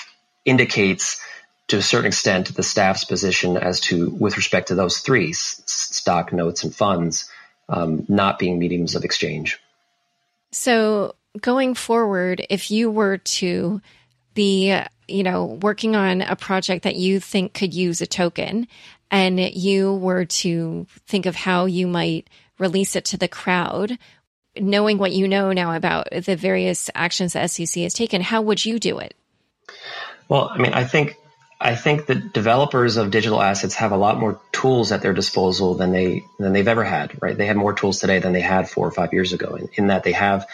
indicates 0.46 1.22
to 1.68 1.78
a 1.78 1.82
certain 1.82 2.08
extent 2.08 2.56
the 2.56 2.64
staff's 2.64 3.04
position 3.04 3.58
as 3.58 3.80
to 3.82 4.10
with 4.10 4.38
respect 4.38 4.70
to 4.70 4.76
those 4.76 5.00
three 5.00 5.34
stock 5.34 6.32
notes 6.32 6.64
and 6.64 6.74
funds 6.74 7.30
um, 7.70 8.06
not 8.08 8.40
being 8.40 8.58
mediums 8.58 8.96
of 8.96 9.04
exchange. 9.04 9.60
So 10.52 11.16
going 11.42 11.76
forward 11.76 12.46
if 12.50 12.72
you 12.72 12.90
were 12.90 13.18
to 13.18 13.82
be 14.34 14.80
you 15.08 15.24
know 15.24 15.46
working 15.62 15.96
on 15.96 16.22
a 16.22 16.36
project 16.36 16.84
that 16.84 16.96
you 16.96 17.20
think 17.20 17.54
could 17.54 17.74
use 17.74 18.02
a 18.02 18.08
token 18.08 18.68
and 19.12 19.40
you 19.40 19.94
were 19.96 20.26
to 20.26 20.86
think 21.06 21.26
of 21.26 21.36
how 21.36 21.66
you 21.66 21.88
might 21.88 22.30
release 22.60 22.96
it 22.96 23.06
to 23.06 23.18
the 23.18 23.28
crowd 23.28 23.98
knowing 24.62 24.98
what 24.98 25.12
you 25.12 25.28
know 25.28 25.52
now 25.52 25.74
about 25.74 26.08
the 26.12 26.36
various 26.36 26.90
actions 26.96 27.34
the 27.34 27.48
SEC 27.48 27.84
has 27.84 27.94
taken, 27.94 28.22
how 28.22 28.42
would 28.42 28.64
you 28.64 28.80
do 28.80 29.00
it? 29.00 29.14
Well, 30.30 30.50
I 30.52 30.58
mean, 30.58 30.74
I 30.74 30.84
think 30.84 31.18
I 31.60 31.76
think 31.76 32.06
that 32.06 32.34
developers 32.34 32.98
of 32.98 33.10
digital 33.10 33.42
assets 33.42 33.76
have 33.76 33.92
a 33.92 33.98
lot 33.98 34.20
more 34.20 34.40
tools 34.52 34.92
at 34.92 35.02
their 35.02 35.14
disposal 35.14 35.74
than 35.76 35.92
they 35.92 36.24
than 36.38 36.54
they've 36.54 36.68
ever 36.68 36.84
had. 36.84 37.22
Right? 37.22 37.38
They 37.38 37.48
have 37.48 37.56
more 37.56 37.74
tools 37.74 38.00
today 38.00 38.20
than 38.20 38.34
they 38.34 38.42
had 38.42 38.70
four 38.70 38.88
or 38.88 38.92
five 38.92 39.14
years 39.14 39.34
ago. 39.34 39.56
In, 39.56 39.70
in 39.74 39.88
that 39.88 40.04
they 40.04 40.12
have 40.12 40.48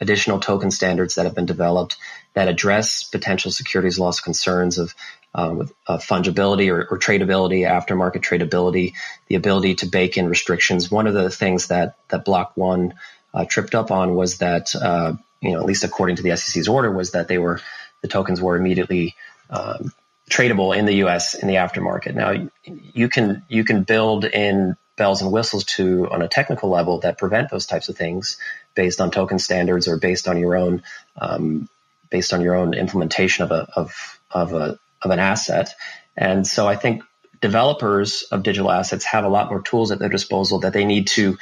additional 0.00 0.40
token 0.40 0.70
standards 0.70 1.16
that 1.16 1.24
have 1.24 1.34
been 1.34 1.46
developed 1.46 1.96
that 2.34 2.48
address 2.48 3.02
potential 3.02 3.50
securities 3.50 3.98
loss 3.98 4.20
concerns 4.20 4.78
of 4.78 4.94
um, 5.34 5.70
uh, 5.86 5.98
fungibility 5.98 6.72
or, 6.72 6.86
or, 6.90 6.98
tradability, 6.98 7.60
aftermarket 7.60 8.22
tradability, 8.22 8.94
the 9.26 9.34
ability 9.34 9.74
to 9.74 9.86
bake 9.86 10.16
in 10.16 10.28
restrictions. 10.28 10.90
One 10.90 11.06
of 11.06 11.14
the 11.14 11.30
things 11.30 11.68
that 11.68 11.96
that 12.08 12.24
Block 12.24 12.52
One 12.56 12.94
uh, 13.34 13.44
tripped 13.44 13.74
up 13.74 13.90
on 13.90 14.14
was 14.14 14.38
that, 14.38 14.74
uh, 14.74 15.14
you 15.40 15.52
know, 15.52 15.60
at 15.60 15.66
least 15.66 15.84
according 15.84 16.16
to 16.16 16.22
the 16.22 16.36
SEC's 16.36 16.68
order, 16.68 16.90
was 16.90 17.12
that 17.12 17.28
they 17.28 17.38
were 17.38 17.60
the 18.02 18.08
tokens 18.08 18.40
were 18.40 18.56
immediately 18.56 19.14
um, 19.50 19.92
tradable 20.30 20.76
in 20.76 20.86
the 20.86 20.94
U.S. 20.96 21.34
in 21.34 21.48
the 21.48 21.54
aftermarket. 21.54 22.14
Now, 22.14 22.48
you 22.64 23.08
can 23.08 23.42
you 23.48 23.64
can 23.64 23.82
build 23.82 24.24
in 24.24 24.76
bells 24.96 25.22
and 25.22 25.32
whistles 25.32 25.64
to 25.64 26.08
on 26.10 26.22
a 26.22 26.28
technical 26.28 26.68
level 26.68 26.98
that 27.00 27.18
prevent 27.18 27.50
those 27.50 27.66
types 27.66 27.88
of 27.88 27.96
things 27.96 28.36
based 28.74 29.00
on 29.00 29.10
token 29.10 29.38
standards 29.38 29.88
or 29.88 29.96
based 29.96 30.28
on 30.28 30.38
your 30.38 30.56
own 30.56 30.82
um, 31.16 31.68
based 32.10 32.32
on 32.32 32.40
your 32.40 32.54
own 32.54 32.74
implementation 32.74 33.44
of 33.44 33.50
a 33.50 33.68
of 33.74 34.20
of 34.30 34.52
a 34.52 34.78
of 35.02 35.10
an 35.10 35.18
asset. 35.18 35.74
And 36.16 36.46
so 36.46 36.66
I 36.66 36.76
think 36.76 37.04
developers 37.40 38.24
of 38.32 38.42
digital 38.42 38.70
assets 38.70 39.04
have 39.04 39.24
a 39.24 39.28
lot 39.28 39.50
more 39.50 39.62
tools 39.62 39.92
at 39.92 39.98
their 39.98 40.08
disposal 40.08 40.60
that 40.60 40.72
they 40.72 40.84
need 40.84 41.06
to 41.08 41.38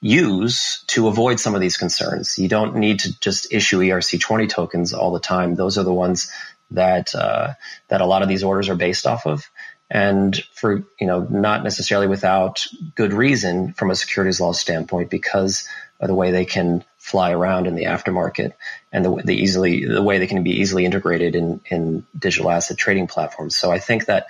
use 0.00 0.82
to 0.88 1.08
avoid 1.08 1.38
some 1.38 1.54
of 1.54 1.60
these 1.60 1.76
concerns. 1.76 2.38
You 2.38 2.48
don't 2.48 2.76
need 2.76 3.00
to 3.00 3.20
just 3.20 3.52
issue 3.52 3.80
ERC20 3.80 4.48
tokens 4.48 4.94
all 4.94 5.12
the 5.12 5.20
time. 5.20 5.54
Those 5.54 5.76
are 5.78 5.84
the 5.84 5.92
ones 5.92 6.32
that 6.70 7.14
uh, 7.14 7.54
that 7.88 8.00
a 8.00 8.06
lot 8.06 8.22
of 8.22 8.28
these 8.28 8.44
orders 8.44 8.68
are 8.68 8.76
based 8.76 9.06
off 9.06 9.26
of, 9.26 9.50
and 9.90 10.36
for 10.54 10.84
you 10.98 11.06
know 11.06 11.26
not 11.28 11.64
necessarily 11.64 12.06
without 12.06 12.66
good 12.94 13.12
reason 13.12 13.72
from 13.72 13.90
a 13.90 13.96
securities 13.96 14.40
law 14.40 14.52
standpoint 14.52 15.10
because 15.10 15.68
of 15.98 16.08
the 16.08 16.14
way 16.14 16.30
they 16.30 16.46
can 16.46 16.84
fly 16.96 17.32
around 17.32 17.66
in 17.66 17.74
the 17.74 17.84
aftermarket 17.84 18.52
and 18.92 19.04
the, 19.04 19.22
the 19.24 19.34
easily 19.34 19.84
the 19.84 20.02
way 20.02 20.18
they 20.18 20.26
can 20.26 20.42
be 20.42 20.60
easily 20.60 20.84
integrated 20.84 21.34
in 21.34 21.60
in 21.66 22.06
digital 22.18 22.50
asset 22.50 22.78
trading 22.78 23.06
platforms. 23.06 23.56
So 23.56 23.70
I 23.70 23.78
think 23.80 24.06
that 24.06 24.28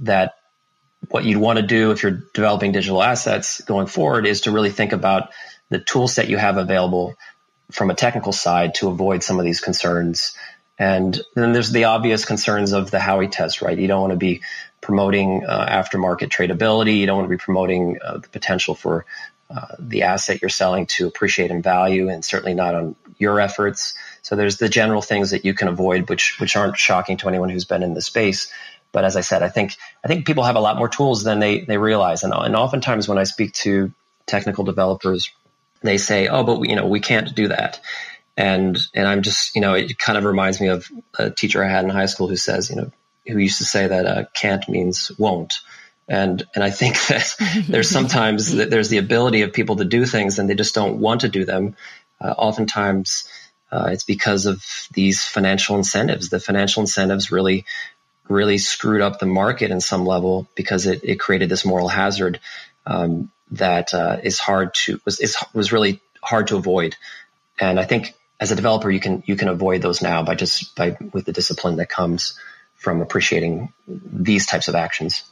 that 0.00 0.38
what 1.10 1.24
you'd 1.24 1.38
want 1.38 1.58
to 1.58 1.66
do 1.66 1.90
if 1.90 2.02
you're 2.02 2.22
developing 2.32 2.72
digital 2.72 3.02
assets 3.02 3.60
going 3.62 3.86
forward 3.86 4.26
is 4.26 4.42
to 4.42 4.50
really 4.50 4.70
think 4.70 4.92
about 4.92 5.30
the 5.70 5.78
tool 5.78 6.08
set 6.08 6.28
you 6.28 6.36
have 6.36 6.56
available 6.56 7.16
from 7.70 7.90
a 7.90 7.94
technical 7.94 8.32
side 8.32 8.74
to 8.76 8.88
avoid 8.88 9.22
some 9.22 9.38
of 9.38 9.44
these 9.44 9.60
concerns. 9.60 10.36
And 10.78 11.18
then 11.34 11.52
there's 11.52 11.70
the 11.70 11.84
obvious 11.84 12.24
concerns 12.24 12.72
of 12.72 12.90
the 12.90 12.98
Howey 12.98 13.30
test, 13.30 13.62
right? 13.62 13.78
You 13.78 13.86
don't 13.86 14.00
want 14.00 14.12
to 14.12 14.18
be 14.18 14.42
promoting 14.80 15.44
uh, 15.46 15.66
aftermarket 15.66 16.28
tradability. 16.28 16.98
You 16.98 17.06
don't 17.06 17.16
want 17.16 17.26
to 17.26 17.36
be 17.36 17.42
promoting 17.42 17.98
uh, 18.04 18.18
the 18.18 18.28
potential 18.28 18.74
for 18.74 19.06
uh, 19.50 19.76
the 19.78 20.02
asset 20.02 20.42
you're 20.42 20.48
selling 20.48 20.86
to 20.86 21.06
appreciate 21.06 21.50
in 21.50 21.62
value, 21.62 22.08
and 22.08 22.24
certainly 22.24 22.54
not 22.54 22.74
on 22.74 22.96
your 23.18 23.40
efforts. 23.40 23.94
So 24.22 24.36
there's 24.36 24.56
the 24.56 24.68
general 24.68 25.02
things 25.02 25.30
that 25.30 25.44
you 25.44 25.54
can 25.54 25.68
avoid, 25.68 26.08
which 26.08 26.40
which 26.40 26.56
aren't 26.56 26.76
shocking 26.76 27.18
to 27.18 27.28
anyone 27.28 27.50
who's 27.50 27.64
been 27.64 27.82
in 27.82 27.94
the 27.94 28.02
space. 28.02 28.52
But 28.94 29.04
as 29.04 29.16
I 29.16 29.22
said, 29.22 29.42
I 29.42 29.48
think 29.48 29.76
I 30.04 30.08
think 30.08 30.24
people 30.24 30.44
have 30.44 30.54
a 30.54 30.60
lot 30.60 30.78
more 30.78 30.88
tools 30.88 31.24
than 31.24 31.40
they 31.40 31.60
they 31.62 31.76
realize, 31.76 32.22
and 32.22 32.32
and 32.32 32.54
oftentimes 32.54 33.08
when 33.08 33.18
I 33.18 33.24
speak 33.24 33.52
to 33.64 33.92
technical 34.24 34.62
developers, 34.62 35.30
they 35.82 35.98
say, 35.98 36.28
"Oh, 36.28 36.44
but 36.44 36.60
we, 36.60 36.70
you 36.70 36.76
know 36.76 36.86
we 36.86 37.00
can't 37.00 37.34
do 37.34 37.48
that," 37.48 37.80
and 38.36 38.78
and 38.94 39.08
I'm 39.08 39.22
just 39.22 39.56
you 39.56 39.60
know 39.60 39.74
it 39.74 39.98
kind 39.98 40.16
of 40.16 40.24
reminds 40.24 40.60
me 40.60 40.68
of 40.68 40.86
a 41.18 41.28
teacher 41.28 41.62
I 41.62 41.68
had 41.68 41.84
in 41.84 41.90
high 41.90 42.06
school 42.06 42.28
who 42.28 42.36
says 42.36 42.70
you 42.70 42.76
know 42.76 42.92
who 43.26 43.38
used 43.38 43.58
to 43.58 43.64
say 43.64 43.88
that 43.88 44.06
uh, 44.06 44.24
can't 44.32 44.68
means 44.68 45.10
won't. 45.18 45.54
And 46.06 46.44
and 46.54 46.62
I 46.62 46.70
think 46.70 46.94
that 47.08 47.34
there's 47.68 47.90
sometimes 47.90 48.52
that 48.52 48.70
there's 48.70 48.90
the 48.90 48.98
ability 48.98 49.42
of 49.42 49.52
people 49.52 49.76
to 49.76 49.84
do 49.84 50.06
things 50.06 50.38
and 50.38 50.48
they 50.48 50.54
just 50.54 50.74
don't 50.74 51.00
want 51.00 51.22
to 51.22 51.28
do 51.28 51.44
them. 51.44 51.74
Uh, 52.20 52.32
oftentimes, 52.38 53.26
uh, 53.72 53.88
it's 53.90 54.04
because 54.04 54.46
of 54.46 54.64
these 54.92 55.24
financial 55.24 55.76
incentives. 55.76 56.28
The 56.28 56.38
financial 56.38 56.82
incentives 56.82 57.32
really 57.32 57.64
really 58.28 58.58
screwed 58.58 59.02
up 59.02 59.18
the 59.18 59.26
market 59.26 59.70
in 59.70 59.80
some 59.80 60.06
level 60.06 60.48
because 60.54 60.86
it, 60.86 61.04
it 61.04 61.20
created 61.20 61.48
this 61.48 61.64
moral 61.64 61.88
hazard 61.88 62.40
um, 62.86 63.30
that 63.52 63.92
uh, 63.94 64.18
is 64.22 64.38
hard 64.38 64.74
to 64.74 65.00
was 65.04 65.20
is, 65.20 65.36
was 65.52 65.72
really 65.72 66.00
hard 66.22 66.48
to 66.48 66.56
avoid. 66.56 66.96
And 67.60 67.78
I 67.78 67.84
think 67.84 68.14
as 68.40 68.50
a 68.50 68.56
developer, 68.56 68.90
you 68.90 69.00
can 69.00 69.22
you 69.26 69.36
can 69.36 69.48
avoid 69.48 69.82
those 69.82 70.02
now 70.02 70.22
by 70.22 70.34
just 70.34 70.74
by 70.74 70.96
with 71.12 71.24
the 71.24 71.32
discipline 71.32 71.76
that 71.76 71.88
comes 71.88 72.38
from 72.76 73.00
appreciating 73.00 73.72
these 73.86 74.46
types 74.46 74.68
of 74.68 74.74
actions. 74.74 75.24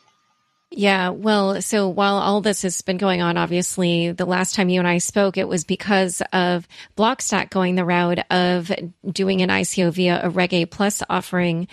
Yeah, 0.74 1.10
well, 1.10 1.60
so 1.60 1.88
while 1.88 2.16
all 2.16 2.40
this 2.40 2.62
has 2.62 2.80
been 2.80 2.96
going 2.96 3.20
on, 3.20 3.36
obviously, 3.36 4.12
the 4.12 4.24
last 4.24 4.54
time 4.54 4.70
you 4.70 4.78
and 4.78 4.88
I 4.88 4.98
spoke, 4.98 5.36
it 5.36 5.46
was 5.46 5.64
because 5.64 6.22
of 6.32 6.66
Blockstack 6.96 7.50
going 7.50 7.74
the 7.74 7.84
route 7.84 8.20
of 8.30 8.72
doing 9.06 9.42
an 9.42 9.50
ICO 9.50 9.92
via 9.92 10.20
a 10.24 10.30
Reg 10.30 10.54
A 10.54 10.64
Plus 10.64 11.02
offering. 11.10 11.68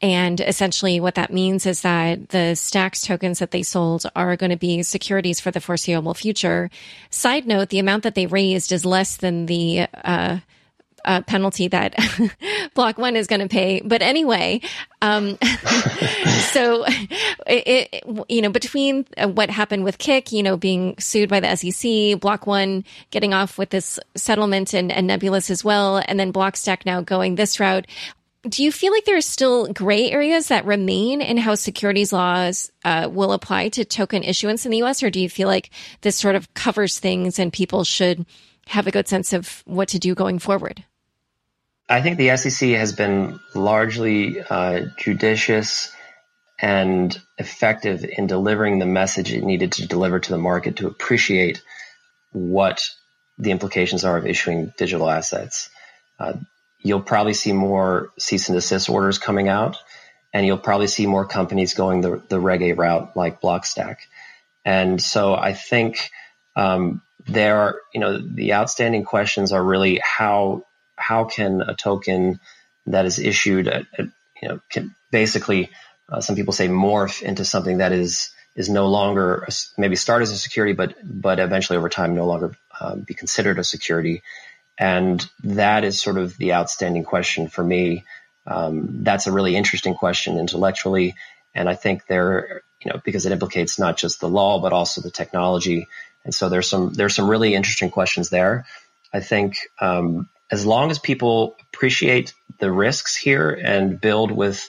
And 0.00 0.40
essentially 0.40 1.00
what 1.00 1.16
that 1.16 1.32
means 1.32 1.66
is 1.66 1.80
that 1.80 2.28
the 2.28 2.54
stacks 2.54 3.02
tokens 3.02 3.40
that 3.40 3.50
they 3.50 3.64
sold 3.64 4.04
are 4.14 4.36
going 4.36 4.50
to 4.50 4.56
be 4.56 4.82
securities 4.84 5.40
for 5.40 5.50
the 5.50 5.60
foreseeable 5.60 6.14
future. 6.14 6.70
Side 7.10 7.46
note, 7.46 7.70
the 7.70 7.80
amount 7.80 8.04
that 8.04 8.14
they 8.14 8.26
raised 8.26 8.70
is 8.70 8.84
less 8.84 9.16
than 9.16 9.46
the, 9.46 9.86
uh, 10.04 10.38
uh, 11.06 11.22
penalty 11.22 11.68
that 11.68 11.94
Block 12.74 12.98
One 12.98 13.16
is 13.16 13.26
going 13.26 13.40
to 13.40 13.48
pay. 13.48 13.80
But 13.84 14.02
anyway, 14.02 14.60
um, 15.00 15.38
so 16.52 16.84
it, 17.46 17.92
it, 17.92 18.04
you 18.28 18.42
know, 18.42 18.50
between 18.50 19.06
what 19.22 19.48
happened 19.48 19.84
with 19.84 19.98
Kik, 19.98 20.32
you 20.32 20.42
know, 20.42 20.56
being 20.56 20.96
sued 20.98 21.28
by 21.28 21.40
the 21.40 21.54
SEC, 21.54 22.20
Block 22.20 22.46
One 22.46 22.84
getting 23.10 23.32
off 23.32 23.56
with 23.56 23.70
this 23.70 23.98
settlement 24.16 24.74
and, 24.74 24.90
and 24.92 25.06
Nebulous 25.06 25.50
as 25.50 25.64
well, 25.64 26.02
and 26.06 26.18
then 26.18 26.32
Blockstack 26.32 26.84
now 26.84 27.00
going 27.00 27.36
this 27.36 27.60
route. 27.60 27.86
Do 28.48 28.62
you 28.62 28.70
feel 28.70 28.92
like 28.92 29.04
there 29.04 29.16
are 29.16 29.22
still 29.22 29.72
gray 29.72 30.10
areas 30.10 30.48
that 30.48 30.66
remain 30.66 31.20
in 31.20 31.36
how 31.36 31.56
securities 31.56 32.12
laws 32.12 32.70
uh, 32.84 33.08
will 33.10 33.32
apply 33.32 33.70
to 33.70 33.84
token 33.84 34.22
issuance 34.22 34.64
in 34.64 34.70
the 34.70 34.84
US? 34.84 35.02
Or 35.02 35.10
do 35.10 35.18
you 35.18 35.28
feel 35.28 35.48
like 35.48 35.70
this 36.02 36.16
sort 36.16 36.36
of 36.36 36.52
covers 36.54 37.00
things 37.00 37.40
and 37.40 37.52
people 37.52 37.82
should 37.82 38.24
have 38.68 38.86
a 38.86 38.92
good 38.92 39.08
sense 39.08 39.32
of 39.32 39.62
what 39.66 39.88
to 39.88 39.98
do 39.98 40.14
going 40.14 40.38
forward? 40.38 40.84
I 41.88 42.02
think 42.02 42.18
the 42.18 42.36
SEC 42.36 42.70
has 42.70 42.92
been 42.92 43.38
largely 43.54 44.40
uh, 44.40 44.86
judicious 44.96 45.92
and 46.58 47.16
effective 47.38 48.04
in 48.04 48.26
delivering 48.26 48.78
the 48.78 48.86
message 48.86 49.32
it 49.32 49.44
needed 49.44 49.72
to 49.72 49.86
deliver 49.86 50.18
to 50.18 50.30
the 50.30 50.38
market 50.38 50.76
to 50.76 50.88
appreciate 50.88 51.62
what 52.32 52.90
the 53.38 53.50
implications 53.50 54.04
are 54.04 54.16
of 54.16 54.26
issuing 54.26 54.72
digital 54.76 55.08
assets. 55.08 55.70
Uh, 56.18 56.32
you'll 56.80 57.02
probably 57.02 57.34
see 57.34 57.52
more 57.52 58.10
cease 58.18 58.48
and 58.48 58.56
desist 58.56 58.88
orders 58.88 59.18
coming 59.18 59.48
out, 59.48 59.76
and 60.32 60.46
you'll 60.46 60.58
probably 60.58 60.86
see 60.86 61.06
more 61.06 61.26
companies 61.26 61.74
going 61.74 62.00
the, 62.00 62.22
the 62.28 62.40
Reg 62.40 62.62
A 62.62 62.72
route 62.72 63.16
like 63.16 63.40
Blockstack. 63.40 63.96
And 64.64 65.00
so 65.00 65.34
I 65.34 65.52
think 65.52 66.10
um, 66.56 67.02
there 67.26 67.58
are, 67.58 67.80
you 67.94 68.00
know, 68.00 68.18
the 68.18 68.54
outstanding 68.54 69.04
questions 69.04 69.52
are 69.52 69.62
really 69.62 70.00
how 70.02 70.64
how 70.96 71.24
can 71.24 71.60
a 71.60 71.74
token 71.74 72.40
that 72.86 73.06
is 73.06 73.18
issued, 73.18 73.68
at, 73.68 73.86
at, 73.98 74.06
you 74.40 74.48
know, 74.48 74.60
can 74.70 74.94
basically 75.10 75.70
uh, 76.08 76.20
some 76.20 76.36
people 76.36 76.52
say 76.52 76.68
morph 76.68 77.22
into 77.22 77.44
something 77.44 77.78
that 77.78 77.92
is 77.92 78.30
is 78.54 78.68
no 78.70 78.86
longer 78.86 79.46
maybe 79.76 79.96
start 79.96 80.22
as 80.22 80.30
a 80.30 80.38
security, 80.38 80.72
but 80.72 80.94
but 81.02 81.38
eventually 81.38 81.76
over 81.76 81.88
time 81.88 82.14
no 82.14 82.26
longer 82.26 82.56
uh, 82.80 82.96
be 82.96 83.14
considered 83.14 83.58
a 83.58 83.64
security. 83.64 84.22
And 84.78 85.26
that 85.44 85.84
is 85.84 86.00
sort 86.00 86.18
of 86.18 86.36
the 86.36 86.52
outstanding 86.52 87.04
question 87.04 87.48
for 87.48 87.64
me. 87.64 88.04
Um, 88.46 89.02
that's 89.02 89.26
a 89.26 89.32
really 89.32 89.56
interesting 89.56 89.94
question 89.94 90.38
intellectually, 90.38 91.16
and 91.54 91.68
I 91.68 91.74
think 91.74 92.06
there, 92.06 92.62
you 92.82 92.92
know, 92.92 93.00
because 93.04 93.26
it 93.26 93.32
implicates 93.32 93.78
not 93.78 93.96
just 93.96 94.20
the 94.20 94.28
law 94.28 94.60
but 94.60 94.72
also 94.72 95.00
the 95.00 95.10
technology. 95.10 95.88
And 96.24 96.34
so 96.34 96.48
there's 96.48 96.68
some 96.68 96.92
there's 96.92 97.14
some 97.14 97.28
really 97.28 97.54
interesting 97.54 97.90
questions 97.90 98.30
there. 98.30 98.66
I 99.12 99.20
think 99.20 99.56
um, 99.80 100.28
as 100.50 100.64
long 100.64 100.90
as 100.90 100.98
people 100.98 101.56
appreciate 101.60 102.34
the 102.58 102.70
risks 102.70 103.16
here 103.16 103.50
and 103.50 104.00
build 104.00 104.30
with 104.30 104.68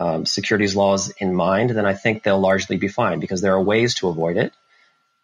um, 0.00 0.24
securities 0.26 0.76
laws 0.76 1.10
in 1.18 1.34
mind, 1.34 1.70
then 1.70 1.86
I 1.86 1.94
think 1.94 2.22
they'll 2.22 2.40
largely 2.40 2.76
be 2.76 2.88
fine 2.88 3.20
because 3.20 3.40
there 3.40 3.54
are 3.54 3.62
ways 3.62 3.96
to 3.96 4.08
avoid 4.08 4.36
it. 4.36 4.52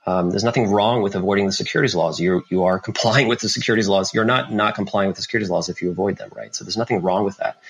Um, 0.06 0.30
there's 0.30 0.44
nothing 0.44 0.70
wrong 0.70 1.00
with 1.00 1.14
avoiding 1.14 1.46
the 1.46 1.52
securities 1.52 1.94
laws. 1.94 2.20
You 2.20 2.44
you 2.50 2.64
are 2.64 2.78
complying 2.88 3.28
with 3.28 3.40
the 3.40 3.48
securities 3.48 3.88
laws. 3.88 4.12
You're 4.12 4.24
not 4.24 4.52
not 4.52 4.74
complying 4.74 5.08
with 5.08 5.16
the 5.16 5.22
securities 5.22 5.50
laws 5.50 5.68
if 5.68 5.80
you 5.80 5.90
avoid 5.90 6.18
them, 6.18 6.30
right? 6.34 6.54
So 6.54 6.64
there's 6.64 6.76
nothing 6.76 7.02
wrong 7.02 7.24
with 7.24 7.38
that. 7.38 7.60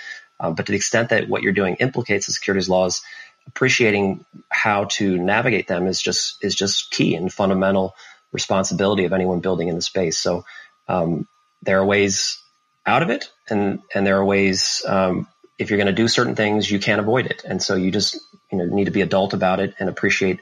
Um, 0.40 0.54
but 0.54 0.66
to 0.66 0.72
the 0.72 0.76
extent 0.76 1.10
that 1.10 1.28
what 1.28 1.42
you're 1.42 1.52
doing 1.52 1.76
implicates 1.76 2.26
the 2.26 2.32
securities 2.32 2.68
laws, 2.68 3.02
appreciating 3.46 4.24
how 4.48 4.84
to 4.84 5.16
navigate 5.16 5.68
them 5.68 5.86
is 5.86 6.02
just 6.02 6.42
is 6.42 6.54
just 6.54 6.90
key 6.90 7.14
and 7.14 7.32
fundamental 7.32 7.94
responsibility 8.32 9.04
of 9.04 9.12
anyone 9.12 9.40
building 9.40 9.68
in 9.68 9.76
the 9.76 9.82
space. 9.82 10.18
So 10.18 10.44
um, 10.88 11.28
there 11.64 11.80
are 11.80 11.84
ways 11.84 12.42
out 12.86 13.02
of 13.02 13.10
it, 13.10 13.30
and 13.48 13.80
and 13.94 14.06
there 14.06 14.18
are 14.18 14.24
ways 14.24 14.84
um, 14.86 15.26
if 15.58 15.70
you're 15.70 15.78
going 15.78 15.86
to 15.86 15.92
do 15.92 16.08
certain 16.08 16.34
things, 16.34 16.70
you 16.70 16.78
can't 16.78 17.00
avoid 17.00 17.26
it, 17.26 17.42
and 17.44 17.62
so 17.62 17.74
you 17.74 17.90
just 17.90 18.18
you 18.50 18.58
know 18.58 18.66
need 18.66 18.86
to 18.86 18.90
be 18.90 19.02
adult 19.02 19.34
about 19.34 19.60
it 19.60 19.74
and 19.78 19.88
appreciate 19.88 20.40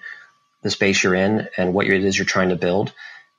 the 0.63 0.71
space 0.71 1.03
you're 1.03 1.15
in 1.15 1.49
and 1.57 1.75
what 1.75 1.87
it 1.87 2.05
is 2.05 2.17
you're 2.17 2.25
trying 2.25 2.51
to 2.51 2.57
build. 2.57 2.93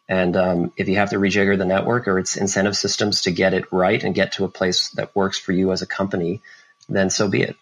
And 0.09 0.35
um, 0.35 0.73
if 0.75 0.89
you 0.89 0.97
have 0.97 1.11
to 1.11 1.15
rejigger 1.15 1.57
the 1.57 1.65
network 1.65 2.07
or 2.07 2.19
its 2.19 2.35
incentive 2.35 2.75
systems 2.75 3.21
to 3.21 3.31
get 3.31 3.53
it 3.53 3.71
right 3.71 4.03
and 4.03 4.13
get 4.13 4.33
to 4.33 4.43
a 4.43 4.49
place 4.49 4.89
that 4.89 5.15
works 5.15 5.39
for 5.39 5.53
you 5.53 5.71
as 5.71 5.81
a 5.81 5.87
company, 5.87 6.41
then 6.89 7.09
so 7.09 7.29
be 7.29 7.41
it. 7.41 7.55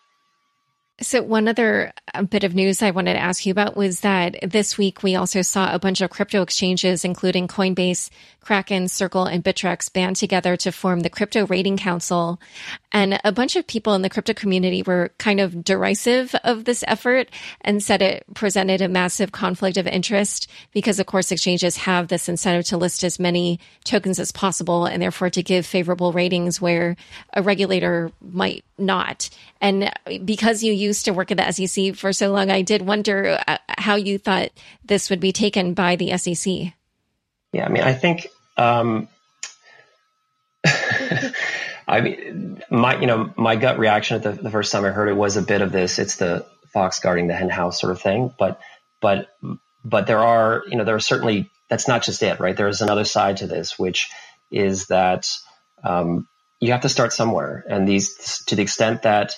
So, 1.02 1.24
one 1.24 1.48
other 1.48 1.94
uh, 2.14 2.22
bit 2.22 2.44
of 2.44 2.54
news 2.54 2.84
I 2.84 2.92
wanted 2.92 3.14
to 3.14 3.20
ask 3.20 3.48
you 3.48 3.52
about 3.52 3.76
was 3.76 4.02
that 4.02 4.36
this 4.44 4.78
week 4.78 5.02
we 5.02 5.16
also 5.16 5.42
saw 5.42 5.74
a 5.74 5.80
bunch 5.80 6.00
of 6.02 6.12
crypto 6.12 6.44
exchanges, 6.44 7.04
including 7.04 7.48
Coinbase, 7.48 8.12
Kraken, 8.42 8.88
Circle, 8.88 9.26
and 9.26 9.44
Bittrex, 9.44 9.92
band 9.92 10.16
together 10.16 10.56
to 10.58 10.72
form 10.72 11.00
the 11.00 11.10
Crypto 11.10 11.48
Rating 11.48 11.78
Council. 11.78 12.40
And 12.92 13.20
a 13.24 13.32
bunch 13.32 13.56
of 13.56 13.66
people 13.66 13.96
in 13.96 14.04
the 14.04 14.10
crypto 14.10 14.34
community 14.34 14.84
were 14.84 15.12
kind 15.18 15.40
of 15.40 15.64
derisive 15.64 16.36
of 16.44 16.66
this 16.66 16.84
effort 16.88 17.30
and 17.62 17.82
said 17.82 18.04
it 18.04 18.24
presented 18.36 18.82
a 18.82 18.88
massive 18.88 19.32
conflict 19.32 19.78
of 19.78 19.88
interest 19.88 20.50
because, 20.72 21.00
of 21.00 21.08
course, 21.08 21.32
exchanges 21.32 21.78
have 21.78 22.10
this 22.10 22.30
incentive 22.30 22.66
to 22.66 22.78
list 22.78 23.04
as 23.04 23.20
many 23.20 23.60
tokens 23.86 24.20
as 24.20 24.32
possible 24.32 24.86
and 24.86 25.02
therefore 25.02 25.32
to 25.32 25.42
give 25.42 25.66
favorable 25.66 26.12
ratings 26.12 26.62
where 26.62 26.96
a 27.34 27.42
regulator 27.42 28.12
might 28.22 28.64
not. 28.82 29.30
And 29.60 29.92
because 30.26 30.64
you 30.64 30.74
used 30.74 31.06
to 31.06 31.14
work 31.14 31.32
at 31.32 31.38
the 31.38 31.52
SEC 31.52 31.96
for 31.96 32.12
so 32.14 32.32
long, 32.32 32.50
I 32.50 32.62
did 32.62 32.82
wonder 32.82 33.40
uh, 33.48 33.58
how 33.68 33.96
you 33.96 34.18
thought 34.18 34.50
this 34.84 35.10
would 35.10 35.20
be 35.20 35.32
taken 35.32 35.74
by 35.74 35.96
the 35.96 36.18
SEC. 36.18 36.74
Yeah, 37.54 37.66
I 37.66 37.70
mean, 37.70 37.84
I 37.84 37.94
think. 37.94 38.28
Um, 38.58 39.08
I 41.88 42.02
mean, 42.02 42.62
my 42.70 43.00
you 43.00 43.08
know 43.08 43.34
my 43.36 43.56
gut 43.56 43.78
reaction 43.80 44.18
at 44.18 44.24
the, 44.24 44.32
the 44.32 44.52
first 44.52 44.72
time 44.72 44.86
I 44.86 44.90
heard 44.90 45.10
it 45.10 45.16
was 45.16 45.38
a 45.38 45.42
bit 45.42 45.62
of 45.62 45.72
this. 45.72 46.00
It's 46.00 46.16
the 46.16 46.46
fox 46.72 47.00
guarding 47.00 47.28
the 47.28 47.34
hen 47.34 47.50
house 47.50 47.82
sort 47.82 47.92
of 47.92 48.02
thing. 48.02 48.34
But 48.38 48.60
but 49.02 49.28
but 49.84 50.08
there 50.08 50.20
are 50.20 50.64
you 50.68 50.78
know 50.78 50.84
there 50.84 50.96
are 50.96 51.00
certainly 51.00 51.50
that's 51.70 51.88
not 51.88 52.04
just 52.04 52.24
it, 52.24 52.40
right? 52.40 52.56
There 52.56 52.68
is 52.68 52.82
another 52.82 53.06
side 53.06 53.38
to 53.38 53.48
this, 53.48 53.78
which 53.78 54.10
is 54.52 54.88
that 54.88 55.30
um, 55.84 56.28
you 56.62 56.72
have 56.72 56.82
to 56.82 56.90
start 56.90 57.12
somewhere, 57.12 57.66
and 57.68 57.88
these 57.88 58.46
to 58.46 58.56
the 58.56 58.62
extent 58.62 59.02
that 59.02 59.36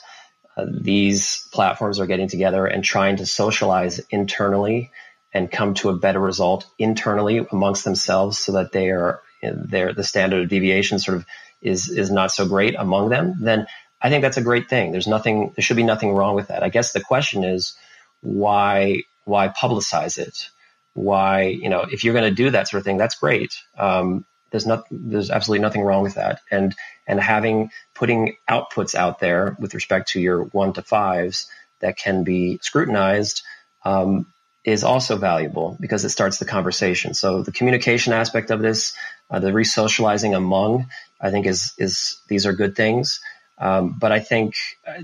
uh, 0.55 0.65
these 0.69 1.47
platforms 1.51 1.99
are 1.99 2.05
getting 2.05 2.27
together 2.27 2.67
and 2.67 2.83
trying 2.83 3.17
to 3.17 3.25
socialize 3.25 3.99
internally 4.11 4.91
and 5.33 5.51
come 5.51 5.73
to 5.73 5.89
a 5.89 5.97
better 5.97 6.19
result 6.19 6.67
internally 6.77 7.39
amongst 7.51 7.85
themselves, 7.85 8.37
so 8.37 8.51
that 8.51 8.71
they 8.71 8.91
are 8.91 9.21
their 9.41 9.93
the 9.93 10.03
standard 10.03 10.43
of 10.43 10.49
deviation 10.49 10.99
sort 10.99 11.17
of 11.17 11.25
is 11.61 11.89
is 11.89 12.11
not 12.11 12.31
so 12.31 12.47
great 12.47 12.75
among 12.77 13.09
them, 13.09 13.35
then 13.39 13.65
I 14.01 14.09
think 14.09 14.21
that's 14.21 14.37
a 14.37 14.43
great 14.43 14.69
thing. 14.69 14.91
There's 14.91 15.07
nothing 15.07 15.53
there 15.55 15.63
should 15.63 15.77
be 15.77 15.83
nothing 15.83 16.13
wrong 16.13 16.35
with 16.35 16.49
that. 16.49 16.61
I 16.61 16.69
guess 16.69 16.91
the 16.91 17.01
question 17.01 17.45
is 17.45 17.75
why 18.21 19.03
why 19.23 19.47
publicize 19.47 20.17
it? 20.17 20.49
Why 20.93 21.43
you 21.43 21.69
know 21.69 21.85
if 21.89 22.03
you're 22.03 22.13
going 22.13 22.29
to 22.29 22.43
do 22.43 22.49
that 22.49 22.67
sort 22.67 22.79
of 22.79 22.85
thing, 22.85 22.97
that's 22.97 23.15
great. 23.15 23.55
Um, 23.77 24.25
there's 24.53 24.67
not 24.67 24.85
there's 24.91 25.31
absolutely 25.31 25.63
nothing 25.63 25.81
wrong 25.81 26.03
with 26.03 26.13
that. 26.13 26.41
And 26.51 26.75
and 27.07 27.19
having 27.19 27.71
putting 27.95 28.37
outputs 28.47 28.93
out 28.93 29.19
there 29.19 29.57
with 29.59 29.73
respect 29.73 30.09
to 30.09 30.21
your 30.21 30.43
one 30.43 30.73
to 30.73 30.83
fives 30.83 31.47
that 31.79 31.97
can 31.97 32.23
be 32.23 32.59
scrutinized 32.61 33.41
um, 33.83 34.27
is 34.63 34.83
also 34.83 35.17
valuable 35.17 35.75
because 35.79 36.05
it 36.05 36.09
starts 36.09 36.37
the 36.37 36.45
conversation. 36.45 37.15
So 37.15 37.41
the 37.41 37.51
communication 37.51 38.13
aspect 38.13 38.51
of 38.51 38.61
this, 38.61 38.95
uh, 39.31 39.39
the 39.39 39.49
resocializing 39.49 40.37
among, 40.37 40.85
I 41.19 41.31
think 41.31 41.47
is 41.47 41.73
is 41.79 42.21
these 42.27 42.45
are 42.45 42.53
good 42.53 42.75
things. 42.75 43.21
Um, 43.57 43.95
but 43.99 44.11
I 44.11 44.19
think 44.19 44.53
uh, 44.87 45.01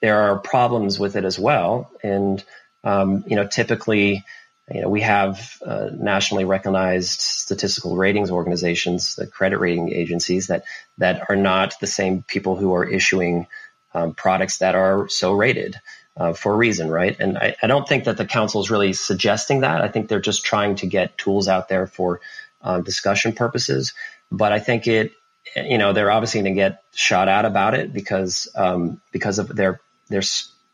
there 0.00 0.22
are 0.22 0.40
problems 0.40 0.98
with 0.98 1.14
it 1.14 1.24
as 1.24 1.38
well. 1.38 1.88
And 2.02 2.42
um, 2.82 3.22
you 3.28 3.36
know, 3.36 3.46
typically, 3.46 4.24
you 4.72 4.82
know, 4.82 4.88
we 4.88 5.00
have 5.00 5.60
uh, 5.64 5.88
nationally 5.92 6.44
recognized 6.44 7.20
statistical 7.20 7.96
ratings 7.96 8.30
organizations, 8.30 9.16
the 9.16 9.26
credit 9.26 9.58
rating 9.58 9.92
agencies 9.92 10.48
that 10.48 10.64
that 10.98 11.22
are 11.28 11.36
not 11.36 11.74
the 11.80 11.86
same 11.86 12.22
people 12.22 12.56
who 12.56 12.74
are 12.74 12.84
issuing 12.84 13.46
um, 13.94 14.14
products 14.14 14.58
that 14.58 14.74
are 14.74 15.08
so 15.08 15.32
rated 15.32 15.76
uh, 16.16 16.32
for 16.32 16.52
a 16.52 16.56
reason, 16.56 16.90
right? 16.90 17.16
And 17.18 17.38
I, 17.38 17.56
I, 17.62 17.66
don't 17.66 17.88
think 17.88 18.04
that 18.04 18.16
the 18.16 18.26
council 18.26 18.60
is 18.60 18.70
really 18.70 18.92
suggesting 18.92 19.60
that. 19.60 19.80
I 19.80 19.88
think 19.88 20.08
they're 20.08 20.20
just 20.20 20.44
trying 20.44 20.74
to 20.76 20.86
get 20.86 21.16
tools 21.16 21.48
out 21.48 21.68
there 21.68 21.86
for 21.86 22.20
uh, 22.60 22.80
discussion 22.80 23.32
purposes. 23.32 23.94
But 24.30 24.52
I 24.52 24.58
think 24.58 24.86
it, 24.86 25.12
you 25.56 25.78
know, 25.78 25.92
they're 25.92 26.10
obviously 26.10 26.42
going 26.42 26.54
to 26.54 26.60
get 26.60 26.82
shot 26.92 27.28
at 27.28 27.44
about 27.44 27.74
it 27.74 27.92
because 27.92 28.48
um, 28.54 29.00
because 29.12 29.38
of 29.38 29.48
their 29.54 29.80
their 30.08 30.22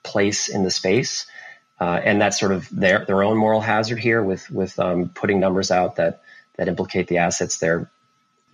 place 0.02 0.48
in 0.48 0.64
the 0.64 0.70
space, 0.70 1.26
uh, 1.80 2.00
and 2.02 2.20
that's 2.20 2.38
sort 2.38 2.52
of 2.52 2.68
their 2.70 3.04
their 3.04 3.22
own 3.22 3.36
moral 3.36 3.60
hazard 3.60 3.98
here 3.98 4.22
with 4.22 4.50
with 4.50 4.78
um, 4.78 5.08
putting 5.08 5.40
numbers 5.40 5.70
out 5.70 5.96
that 5.96 6.22
that 6.56 6.68
implicate 6.68 7.08
the 7.08 7.18
assets 7.18 7.58
they're 7.58 7.90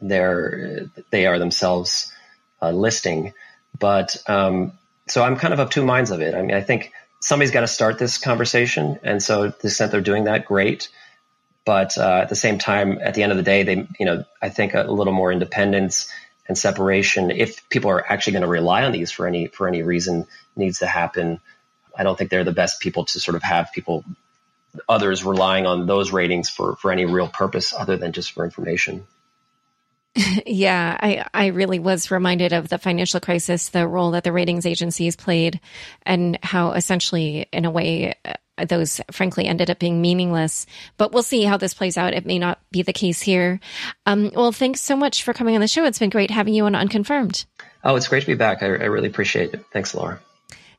they're 0.01 0.91
they 1.11 1.27
are 1.27 1.39
themselves 1.39 2.13
uh, 2.63 2.71
listing. 2.71 3.35
But 3.79 4.17
um, 4.27 4.73
so 5.07 5.23
I'm 5.23 5.37
kind 5.37 5.53
of 5.53 5.61
of 5.61 5.71
two 5.71 5.85
minds 5.85 6.11
of 6.11 6.21
it. 6.21 6.35
I 6.35 6.43
mean, 6.43 6.55
I 6.55 6.61
think 6.61 6.93
somebody's 7.21 7.53
got 7.53 7.61
to 7.61 7.69
start 7.69 7.99
this 7.99 8.19
conversation, 8.19 8.99
and 9.03 9.23
so 9.23 9.51
to 9.51 9.59
the 9.61 9.69
extent 9.69 9.93
they're 9.93 10.01
doing 10.01 10.25
that, 10.25 10.47
great. 10.47 10.89
But 11.65 11.99
uh, 11.99 12.21
at 12.23 12.31
the 12.31 12.37
same 12.37 12.59
time, 12.59 12.99
at 13.03 13.15
the 13.15 13.23
end 13.23 13.33
of 13.33 13.39
the 13.39 13.45
day, 13.45 13.63
they, 13.63 13.87
you 13.99 14.07
know, 14.07 14.25
I 14.41 14.49
think 14.49 14.75
a 14.75 14.85
little 14.85 15.13
more 15.13 15.31
independence 15.31 16.11
and 16.49 16.57
separation, 16.57 17.31
if 17.31 17.69
people 17.69 17.91
are 17.91 18.05
actually 18.11 18.33
going 18.33 18.43
to 18.43 18.49
rely 18.49 18.83
on 18.83 18.93
these 18.93 19.13
for 19.13 19.27
any 19.27 19.47
for 19.47 19.69
any 19.69 19.83
reason, 19.83 20.27
needs 20.57 20.81
to 20.81 20.87
happen. 20.87 21.41
I 22.01 22.03
don't 22.03 22.17
think 22.17 22.31
they're 22.31 22.45
the 22.45 22.53
best 22.53 22.81
people 22.81 23.05
to 23.05 23.21
sort 23.21 23.35
of 23.35 23.43
have 23.43 23.71
people 23.73 24.05
others 24.89 25.23
relying 25.23 25.67
on 25.67 25.87
those 25.87 26.13
ratings 26.13 26.49
for 26.49 26.77
for 26.77 26.91
any 26.91 27.05
real 27.05 27.29
purpose 27.29 27.75
other 27.77 27.99
than 27.99 28.13
just 28.13 28.33
for 28.33 28.43
information. 28.43 29.07
yeah, 30.47 30.97
I, 30.99 31.27
I 31.35 31.47
really 31.49 31.79
was 31.79 32.11
reminded 32.11 32.55
of 32.55 32.69
the 32.69 32.79
financial 32.79 33.21
crisis, 33.21 33.69
the 33.69 33.87
role 33.87 34.13
that 34.13 34.25
the 34.25 34.33
ratings 34.33 34.65
agencies 34.67 35.15
played, 35.15 35.61
and 36.03 36.39
how 36.43 36.73
essentially, 36.73 37.47
in 37.53 37.65
a 37.67 37.71
way, 37.71 38.15
uh, 38.25 38.65
those 38.65 39.01
frankly 39.13 39.47
ended 39.47 39.71
up 39.71 39.79
being 39.79 40.01
meaningless. 40.01 40.67
But 40.97 41.13
we'll 41.13 41.23
see 41.23 41.45
how 41.45 41.59
this 41.59 41.75
plays 41.75 41.99
out. 41.99 42.15
It 42.15 42.27
may 42.27 42.39
not 42.39 42.59
be 42.71 42.83
the 42.83 42.95
case 42.95 43.21
here. 43.21 43.61
Um, 44.07 44.33
well, 44.35 44.53
thanks 44.53 44.81
so 44.81 44.97
much 44.97 45.23
for 45.23 45.35
coming 45.35 45.55
on 45.55 45.61
the 45.61 45.69
show. 45.69 45.85
It's 45.85 45.99
been 45.99 46.11
great 46.11 46.31
having 46.31 46.55
you 46.55 46.65
on 46.65 46.75
Unconfirmed. 46.75 47.45
Oh, 47.85 47.95
it's 47.95 48.09
great 48.09 48.21
to 48.21 48.27
be 48.27 48.35
back. 48.35 48.63
I, 48.63 48.67
I 48.67 48.87
really 48.87 49.09
appreciate 49.09 49.55
it. 49.55 49.65
Thanks, 49.73 49.95
Laura. 49.95 50.21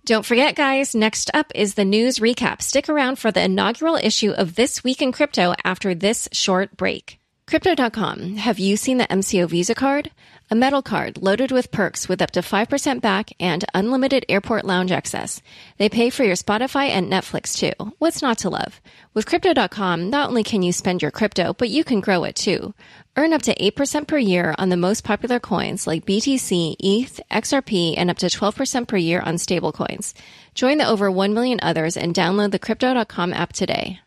Don't 0.04 0.26
forget, 0.26 0.56
guys, 0.56 0.96
next 0.96 1.30
up 1.32 1.52
is 1.54 1.76
the 1.76 1.86
news 1.86 2.18
recap. 2.18 2.64
Stick 2.64 2.90
around 2.90 3.20
for 3.20 3.32
the 3.32 3.44
inaugural 3.44 3.96
issue 3.96 4.32
of 4.32 4.56
This 4.56 4.84
Week 4.84 5.00
in 5.00 5.12
Crypto 5.12 5.54
after 5.64 5.94
this 5.94 6.28
short 6.32 6.76
break. 6.76 7.21
Crypto.com. 7.52 8.38
Have 8.38 8.60
you 8.60 8.78
seen 8.78 8.98
the 8.98 9.08
MCO 9.08 9.46
Visa 9.50 9.76
card? 9.76 10.10
A 10.50 10.56
metal 10.56 10.82
card 10.82 11.22
loaded 11.22 11.52
with 11.52 11.70
perks 11.70 12.08
with 12.08 12.22
up 12.22 12.32
to 12.32 12.40
5% 12.40 13.02
back 13.02 13.34
and 13.42 13.66
unlimited 13.74 14.26
airport 14.30 14.64
lounge 14.64 14.90
access. 14.90 15.42
They 15.78 15.90
pay 15.90 16.12
for 16.12 16.24
your 16.24 16.38
Spotify 16.38 16.88
and 16.88 17.12
Netflix 17.12 17.54
too. 17.54 17.94
What's 18.00 18.22
not 18.22 18.38
to 18.38 18.50
love? 18.50 18.80
With 19.14 19.26
Crypto.com, 19.26 20.10
not 20.10 20.30
only 20.30 20.44
can 20.44 20.64
you 20.64 20.72
spend 20.72 21.02
your 21.02 21.12
crypto, 21.12 21.52
but 21.52 21.70
you 21.70 21.84
can 21.84 22.00
grow 22.00 22.24
it 22.24 22.38
too. 22.38 22.74
Earn 23.18 23.34
up 23.34 23.42
to 23.42 23.54
8% 23.54 24.08
per 24.08 24.18
year 24.18 24.56
on 24.58 24.70
the 24.70 24.78
most 24.78 25.04
popular 25.04 25.42
coins 25.42 25.86
like 25.86 26.06
BTC, 26.06 26.78
ETH, 26.80 27.20
XRP, 27.30 27.96
and 27.98 28.10
up 28.10 28.18
to 28.20 28.28
12% 28.28 28.88
per 28.88 28.96
year 28.96 29.20
on 29.20 29.36
stablecoins. 29.36 30.14
Join 30.56 30.78
the 30.78 30.88
over 30.88 31.12
1 31.12 31.34
million 31.34 31.60
others 31.62 31.98
and 31.98 32.16
download 32.16 32.52
the 32.52 32.60
Crypto.com 32.60 33.34
app 33.34 33.52
today. 33.52 34.00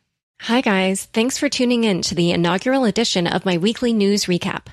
Hi, 0.45 0.61
guys. 0.61 1.07
Thanks 1.07 1.39
for 1.39 1.49
tuning 1.49 1.85
in 1.85 2.03
to 2.03 2.15
the 2.15 2.31
inaugural 2.31 2.85
edition 2.85 3.27
of 3.27 3.47
my 3.47 3.57
weekly 3.57 3.95
news 3.95 4.27
recap. 4.27 4.67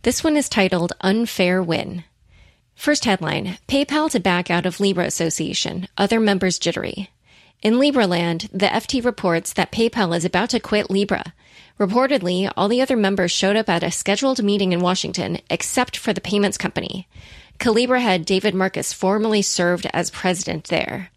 This 0.00 0.24
one 0.24 0.38
is 0.38 0.48
titled 0.48 0.94
Unfair 1.02 1.62
Win. 1.62 2.04
First 2.74 3.04
headline 3.04 3.58
PayPal 3.68 4.10
to 4.12 4.20
back 4.20 4.50
out 4.50 4.64
of 4.64 4.80
Libra 4.80 5.04
Association, 5.04 5.86
other 5.98 6.18
members 6.18 6.58
jittery. 6.58 7.10
In 7.60 7.78
Libra 7.78 8.06
land, 8.06 8.48
the 8.54 8.68
FT 8.68 9.04
reports 9.04 9.52
that 9.52 9.70
PayPal 9.70 10.16
is 10.16 10.24
about 10.24 10.48
to 10.48 10.60
quit 10.60 10.90
Libra. 10.90 11.34
Reportedly, 11.78 12.50
all 12.56 12.68
the 12.68 12.80
other 12.80 12.96
members 12.96 13.30
showed 13.30 13.54
up 13.54 13.68
at 13.68 13.82
a 13.82 13.90
scheduled 13.90 14.42
meeting 14.42 14.72
in 14.72 14.80
Washington, 14.80 15.40
except 15.50 15.98
for 15.98 16.14
the 16.14 16.22
payments 16.22 16.56
company. 16.56 17.06
Calibra 17.58 18.00
head 18.00 18.24
David 18.24 18.54
Marcus 18.54 18.94
formerly 18.94 19.42
served 19.42 19.86
as 19.92 20.08
president 20.10 20.68
there. 20.68 21.10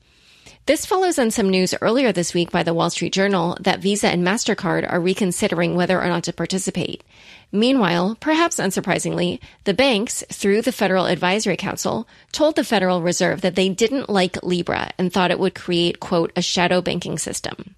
This 0.71 0.85
follows 0.85 1.19
on 1.19 1.31
some 1.31 1.49
news 1.49 1.75
earlier 1.81 2.13
this 2.13 2.33
week 2.33 2.49
by 2.49 2.63
the 2.63 2.73
Wall 2.73 2.89
Street 2.89 3.11
Journal 3.11 3.57
that 3.59 3.81
Visa 3.81 4.07
and 4.07 4.25
MasterCard 4.25 4.89
are 4.89 5.01
reconsidering 5.01 5.75
whether 5.75 6.01
or 6.01 6.07
not 6.07 6.23
to 6.23 6.31
participate. 6.31 7.03
Meanwhile, 7.51 8.15
perhaps 8.21 8.55
unsurprisingly, 8.55 9.41
the 9.65 9.73
banks, 9.73 10.23
through 10.31 10.61
the 10.61 10.71
Federal 10.71 11.07
Advisory 11.07 11.57
Council, 11.57 12.07
told 12.31 12.55
the 12.55 12.63
Federal 12.63 13.01
Reserve 13.01 13.41
that 13.41 13.55
they 13.55 13.67
didn't 13.67 14.09
like 14.09 14.41
Libra 14.43 14.91
and 14.97 15.11
thought 15.11 15.29
it 15.29 15.39
would 15.39 15.55
create, 15.55 15.99
quote, 15.99 16.31
a 16.37 16.41
shadow 16.41 16.81
banking 16.81 17.17
system. 17.17 17.75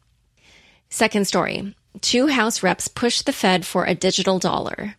Second 0.91 1.25
story. 1.25 1.75
Two 2.01 2.27
House 2.27 2.61
reps 2.61 2.87
push 2.87 3.23
the 3.23 3.33
Fed 3.33 3.65
for 3.65 3.85
a 3.85 3.95
digital 3.95 4.37
dollar. 4.37 4.97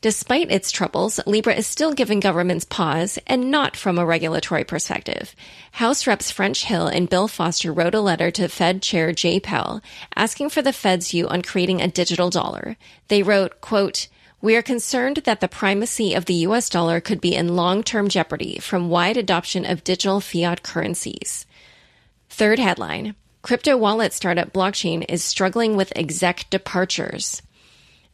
Despite 0.00 0.52
its 0.52 0.70
troubles, 0.70 1.18
Libra 1.26 1.54
is 1.54 1.66
still 1.66 1.92
giving 1.92 2.20
governments 2.20 2.64
pause, 2.64 3.18
and 3.26 3.50
not 3.50 3.76
from 3.76 3.98
a 3.98 4.06
regulatory 4.06 4.62
perspective. 4.62 5.34
House 5.72 6.06
Reps 6.06 6.30
French 6.30 6.64
Hill 6.64 6.86
and 6.86 7.10
Bill 7.10 7.26
Foster 7.26 7.72
wrote 7.72 7.96
a 7.96 8.00
letter 8.00 8.30
to 8.30 8.48
Fed 8.48 8.80
Chair 8.80 9.12
Jay 9.12 9.40
Powell 9.40 9.80
asking 10.14 10.50
for 10.50 10.62
the 10.62 10.72
Fed's 10.72 11.10
view 11.10 11.26
on 11.26 11.42
creating 11.42 11.80
a 11.80 11.88
digital 11.88 12.30
dollar. 12.30 12.76
They 13.08 13.24
wrote, 13.24 13.60
quote, 13.60 14.06
we 14.40 14.54
are 14.54 14.62
concerned 14.62 15.22
that 15.24 15.40
the 15.40 15.48
primacy 15.48 16.14
of 16.14 16.26
the 16.26 16.46
US 16.46 16.68
dollar 16.68 17.00
could 17.00 17.20
be 17.20 17.34
in 17.34 17.56
long-term 17.56 18.08
jeopardy 18.08 18.60
from 18.60 18.88
wide 18.88 19.16
adoption 19.16 19.64
of 19.64 19.82
digital 19.82 20.20
fiat 20.20 20.62
currencies. 20.62 21.44
Third 22.30 22.60
headline. 22.60 23.16
Crypto 23.42 23.76
wallet 23.76 24.12
startup 24.12 24.52
blockchain 24.52 25.04
is 25.08 25.24
struggling 25.24 25.74
with 25.74 25.92
exec 25.96 26.48
departures. 26.50 27.42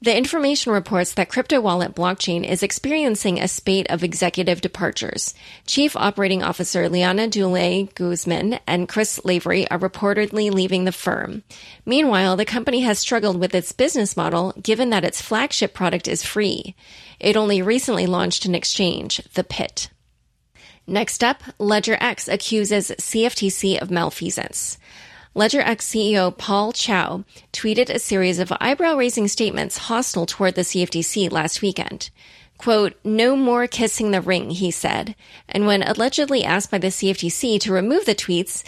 The 0.05 0.14
information 0.14 0.71
reports 0.71 1.14
that 1.14 1.31
crypto 1.31 1.62
wallet 1.62 1.95
blockchain 1.95 2.47
is 2.47 2.62
experiencing 2.62 3.40
a 3.40 3.49
spate 3.49 3.90
of 3.90 4.05
executive 4.05 4.61
departures. 4.61 5.33
Chief 5.67 5.97
Operating 5.97 6.43
Officer 6.43 6.90
Liana 6.90 7.27
Douillet 7.27 7.95
Guzman 7.95 8.61
and 8.67 8.87
Chris 8.87 9.19
Lavery 9.25 9.67
are 9.71 9.79
reportedly 9.79 10.53
leaving 10.53 10.85
the 10.85 10.93
firm. 10.93 11.43
Meanwhile, 11.87 12.37
the 12.37 12.45
company 12.45 12.83
has 12.83 12.99
struggled 12.99 13.40
with 13.40 13.55
its 13.55 13.73
business 13.73 14.14
model 14.14 14.53
given 14.62 14.90
that 14.90 15.07
its 15.07 15.23
flagship 15.23 15.73
product 15.73 16.07
is 16.07 16.23
free. 16.23 16.77
It 17.19 17.35
only 17.35 17.62
recently 17.62 18.05
launched 18.05 18.45
an 18.45 18.55
exchange, 18.55 19.23
The 19.33 19.43
Pit. 19.43 19.88
Next 20.87 21.25
up, 21.25 21.43
Ledger 21.59 21.97
X 21.99 22.29
accuses 22.29 22.90
CFTC 22.90 23.81
of 23.81 23.90
malfeasance. 23.90 24.77
LedgerX 25.35 25.79
CEO 25.83 26.37
Paul 26.37 26.73
Chou 26.73 27.25
tweeted 27.53 27.90
a 27.90 27.99
series 27.99 28.38
of 28.38 28.53
eyebrow 28.61 28.94
raising 28.97 29.27
statements 29.27 29.79
hostile 29.79 30.27
toward 30.27 30.55
the 30.55 30.62
CFTC 30.62 31.31
last 31.33 31.61
weekend. 31.61 32.11
Quote, 32.57 32.94
no 33.03 33.35
more 33.35 33.66
kissing 33.66 34.12
the 34.12 34.20
ring, 34.20 34.51
he 34.51 34.70
said. 34.70 35.16
And 35.49 35.66
when 35.66 35.83
allegedly 35.83 36.44
asked 36.44 36.70
by 36.70 36.79
the 36.79 36.87
CFTC 36.87 37.59
to 37.61 37.73
remove 37.73 38.05
the 38.07 38.14
tweets, 38.14 38.62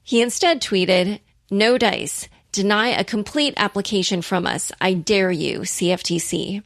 he 0.00 0.22
instead 0.22 0.62
tweeted, 0.62 1.18
no 1.50 1.76
dice. 1.76 2.28
Deny 2.52 2.88
a 2.88 3.02
complete 3.02 3.54
application 3.56 4.22
from 4.22 4.46
us. 4.46 4.70
I 4.80 4.94
dare 4.94 5.32
you, 5.32 5.60
CFTC. 5.60 6.62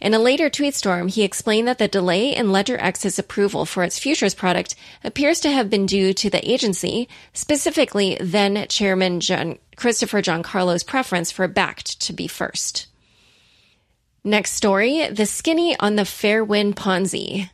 In 0.00 0.14
a 0.14 0.18
later 0.18 0.48
tweet 0.48 0.74
storm, 0.74 1.08
he 1.08 1.24
explained 1.24 1.66
that 1.66 1.78
the 1.78 1.88
delay 1.88 2.34
in 2.34 2.48
LedgerX's 2.48 3.18
approval 3.18 3.64
for 3.64 3.82
its 3.82 3.98
futures 3.98 4.34
product 4.34 4.76
appears 5.02 5.40
to 5.40 5.50
have 5.50 5.68
been 5.68 5.86
due 5.86 6.14
to 6.14 6.30
the 6.30 6.48
agency, 6.48 7.08
specifically 7.32 8.16
then 8.20 8.66
Chairman 8.68 9.18
John, 9.18 9.58
Christopher 9.74 10.22
Giancarlo's 10.22 10.84
preference 10.84 11.32
for 11.32 11.48
Bakkt 11.48 11.98
to 11.98 12.12
be 12.12 12.28
first. 12.28 12.86
Next 14.22 14.52
story, 14.52 15.08
the 15.08 15.26
skinny 15.26 15.76
on 15.80 15.96
the 15.96 16.04
Fairwin 16.04 16.74
Ponzi. 16.74 17.50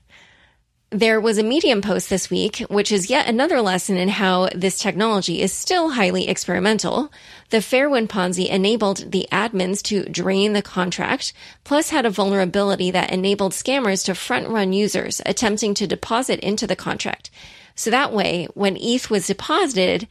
There 0.94 1.20
was 1.20 1.38
a 1.38 1.42
Medium 1.42 1.82
post 1.82 2.08
this 2.08 2.30
week, 2.30 2.58
which 2.68 2.92
is 2.92 3.10
yet 3.10 3.26
another 3.26 3.60
lesson 3.60 3.96
in 3.96 4.08
how 4.08 4.48
this 4.54 4.78
technology 4.78 5.42
is 5.42 5.52
still 5.52 5.90
highly 5.90 6.28
experimental. 6.28 7.10
The 7.50 7.56
Fairwin 7.56 8.06
Ponzi 8.06 8.48
enabled 8.48 9.10
the 9.10 9.26
admins 9.32 9.82
to 9.86 10.08
drain 10.08 10.52
the 10.52 10.62
contract, 10.62 11.32
plus 11.64 11.90
had 11.90 12.06
a 12.06 12.10
vulnerability 12.10 12.92
that 12.92 13.10
enabled 13.10 13.54
scammers 13.54 14.04
to 14.04 14.14
front 14.14 14.46
run 14.46 14.72
users 14.72 15.20
attempting 15.26 15.74
to 15.74 15.88
deposit 15.88 16.38
into 16.38 16.64
the 16.64 16.76
contract. 16.76 17.28
So 17.74 17.90
that 17.90 18.12
way, 18.12 18.46
when 18.54 18.76
ETH 18.76 19.10
was 19.10 19.26
deposited, 19.26 20.06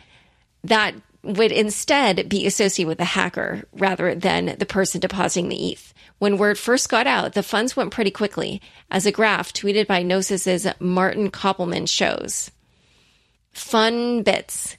that 0.65 0.95
would 1.23 1.53
instead 1.53 2.27
be 2.27 2.45
associated 2.45 2.89
with 2.89 2.97
the 2.97 3.05
hacker 3.05 3.63
rather 3.71 4.15
than 4.15 4.57
the 4.59 4.65
person 4.65 4.99
depositing 4.99 5.47
the 5.47 5.71
ETH. 5.71 5.92
When 6.23 6.38
word 6.38 6.57
first 6.57 6.88
got 6.88 7.05
out, 7.05 7.33
the 7.33 7.43
funds 7.43 7.75
went 7.75 7.91
pretty 7.91 8.09
quickly, 8.09 8.62
as 8.89 9.05
a 9.05 9.12
graph 9.12 9.51
tweeted 9.51 9.88
by 9.88 10.03
Gnosis's 10.03 10.65
Martin 10.79 11.29
Köppelmann 11.29 11.86
shows. 11.89 12.49
Fun 13.51 14.23
bits. 14.23 14.77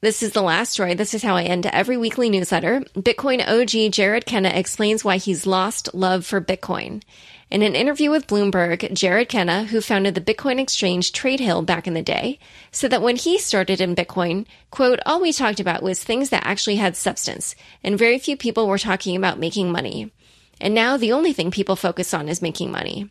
This 0.00 0.22
is 0.22 0.30
the 0.30 0.42
last 0.42 0.70
story. 0.70 0.94
This 0.94 1.12
is 1.12 1.24
how 1.24 1.34
I 1.34 1.42
end 1.42 1.66
every 1.66 1.96
weekly 1.96 2.30
newsletter. 2.30 2.82
Bitcoin 2.94 3.44
OG 3.44 3.90
Jared 3.90 4.26
Kenna 4.26 4.50
explains 4.50 5.04
why 5.04 5.16
he's 5.16 5.44
lost 5.44 5.92
love 5.92 6.24
for 6.24 6.40
Bitcoin. 6.40 7.02
In 7.50 7.62
an 7.62 7.74
interview 7.74 8.12
with 8.12 8.28
Bloomberg, 8.28 8.94
Jared 8.94 9.28
Kenna, 9.28 9.64
who 9.64 9.80
founded 9.80 10.14
the 10.14 10.20
Bitcoin 10.20 10.60
exchange 10.60 11.10
TradeHill 11.10 11.66
back 11.66 11.88
in 11.88 11.94
the 11.94 12.00
day, 12.00 12.38
said 12.70 12.92
that 12.92 13.02
when 13.02 13.16
he 13.16 13.38
started 13.38 13.80
in 13.80 13.96
Bitcoin, 13.96 14.46
quote, 14.70 15.00
all 15.04 15.20
we 15.20 15.32
talked 15.32 15.58
about 15.58 15.82
was 15.82 16.04
things 16.04 16.30
that 16.30 16.46
actually 16.46 16.76
had 16.76 16.96
substance, 16.96 17.56
and 17.82 17.98
very 17.98 18.20
few 18.20 18.36
people 18.36 18.68
were 18.68 18.78
talking 18.78 19.16
about 19.16 19.36
making 19.36 19.72
money. 19.72 20.12
And 20.60 20.74
now 20.74 20.96
the 20.96 21.12
only 21.12 21.32
thing 21.32 21.50
people 21.50 21.76
focus 21.76 22.12
on 22.12 22.28
is 22.28 22.42
making 22.42 22.70
money. 22.70 23.10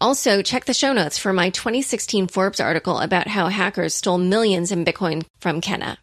Also, 0.00 0.42
check 0.42 0.66
the 0.66 0.74
show 0.74 0.92
notes 0.92 1.16
for 1.16 1.32
my 1.32 1.50
2016 1.50 2.28
Forbes 2.28 2.60
article 2.60 2.98
about 2.98 3.28
how 3.28 3.48
hackers 3.48 3.94
stole 3.94 4.18
millions 4.18 4.70
in 4.70 4.84
Bitcoin 4.84 5.24
from 5.40 5.60
Kenna. 5.60 5.98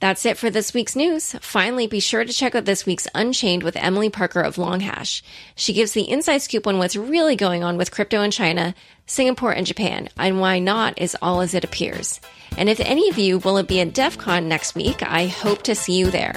That's 0.00 0.26
it 0.26 0.36
for 0.36 0.50
this 0.50 0.74
week's 0.74 0.96
news. 0.96 1.36
Finally, 1.40 1.86
be 1.86 2.00
sure 2.00 2.24
to 2.24 2.32
check 2.32 2.56
out 2.56 2.64
this 2.64 2.84
week's 2.84 3.06
Unchained 3.14 3.62
with 3.62 3.76
Emily 3.76 4.10
Parker 4.10 4.40
of 4.40 4.56
Longhash. 4.56 5.22
She 5.54 5.72
gives 5.72 5.92
the 5.92 6.10
inside 6.10 6.38
scoop 6.38 6.66
on 6.66 6.78
what's 6.78 6.96
really 6.96 7.36
going 7.36 7.62
on 7.62 7.76
with 7.76 7.92
crypto 7.92 8.22
in 8.22 8.32
China, 8.32 8.74
Singapore, 9.06 9.52
and 9.52 9.64
Japan, 9.64 10.08
and 10.16 10.40
why 10.40 10.58
not 10.58 11.00
is 11.00 11.16
all 11.22 11.40
as 11.40 11.54
it 11.54 11.62
appears. 11.62 12.20
And 12.58 12.68
if 12.68 12.80
any 12.80 13.10
of 13.10 13.18
you 13.18 13.38
will 13.38 13.58
it 13.58 13.68
be 13.68 13.80
at 13.80 13.94
DEF 13.94 14.18
CON 14.18 14.48
next 14.48 14.74
week, 14.74 15.04
I 15.04 15.26
hope 15.26 15.62
to 15.62 15.76
see 15.76 15.96
you 15.98 16.10
there. 16.10 16.34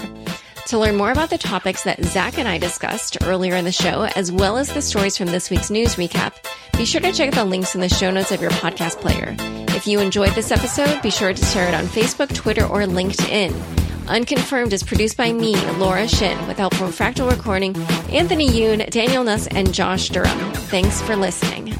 To 0.67 0.79
learn 0.79 0.95
more 0.95 1.11
about 1.11 1.29
the 1.29 1.37
topics 1.37 1.83
that 1.83 2.03
Zach 2.03 2.39
and 2.39 2.47
I 2.47 2.57
discussed 2.57 3.17
earlier 3.21 3.55
in 3.55 3.65
the 3.65 3.71
show, 3.71 4.05
as 4.15 4.31
well 4.31 4.57
as 4.57 4.73
the 4.73 4.81
stories 4.81 5.15
from 5.15 5.27
this 5.27 5.51
week's 5.51 5.69
news 5.69 5.95
recap, 5.95 6.33
be 6.75 6.85
sure 6.85 7.01
to 7.01 7.11
check 7.11 7.35
the 7.35 7.45
links 7.45 7.75
in 7.75 7.81
the 7.81 7.89
show 7.89 8.09
notes 8.09 8.31
of 8.31 8.41
your 8.41 8.49
podcast 8.49 8.99
player. 8.99 9.35
If 9.75 9.85
you 9.85 9.99
enjoyed 9.99 10.31
this 10.31 10.51
episode, 10.51 11.03
be 11.03 11.11
sure 11.11 11.31
to 11.31 11.45
share 11.45 11.67
it 11.67 11.75
on 11.75 11.85
Facebook, 11.85 12.33
Twitter, 12.33 12.65
or 12.65 12.81
LinkedIn. 12.81 13.53
Unconfirmed 14.07 14.73
is 14.73 14.81
produced 14.81 15.17
by 15.17 15.31
me, 15.31 15.55
Laura 15.73 16.07
Shin, 16.07 16.47
with 16.47 16.57
help 16.57 16.73
from 16.73 16.89
Fractal 16.89 17.29
Recording, 17.29 17.75
Anthony 18.11 18.47
Yoon, 18.49 18.89
Daniel 18.89 19.23
Nuss, 19.23 19.45
and 19.45 19.71
Josh 19.71 20.09
Durham. 20.09 20.51
Thanks 20.53 20.99
for 21.01 21.15
listening. 21.15 21.75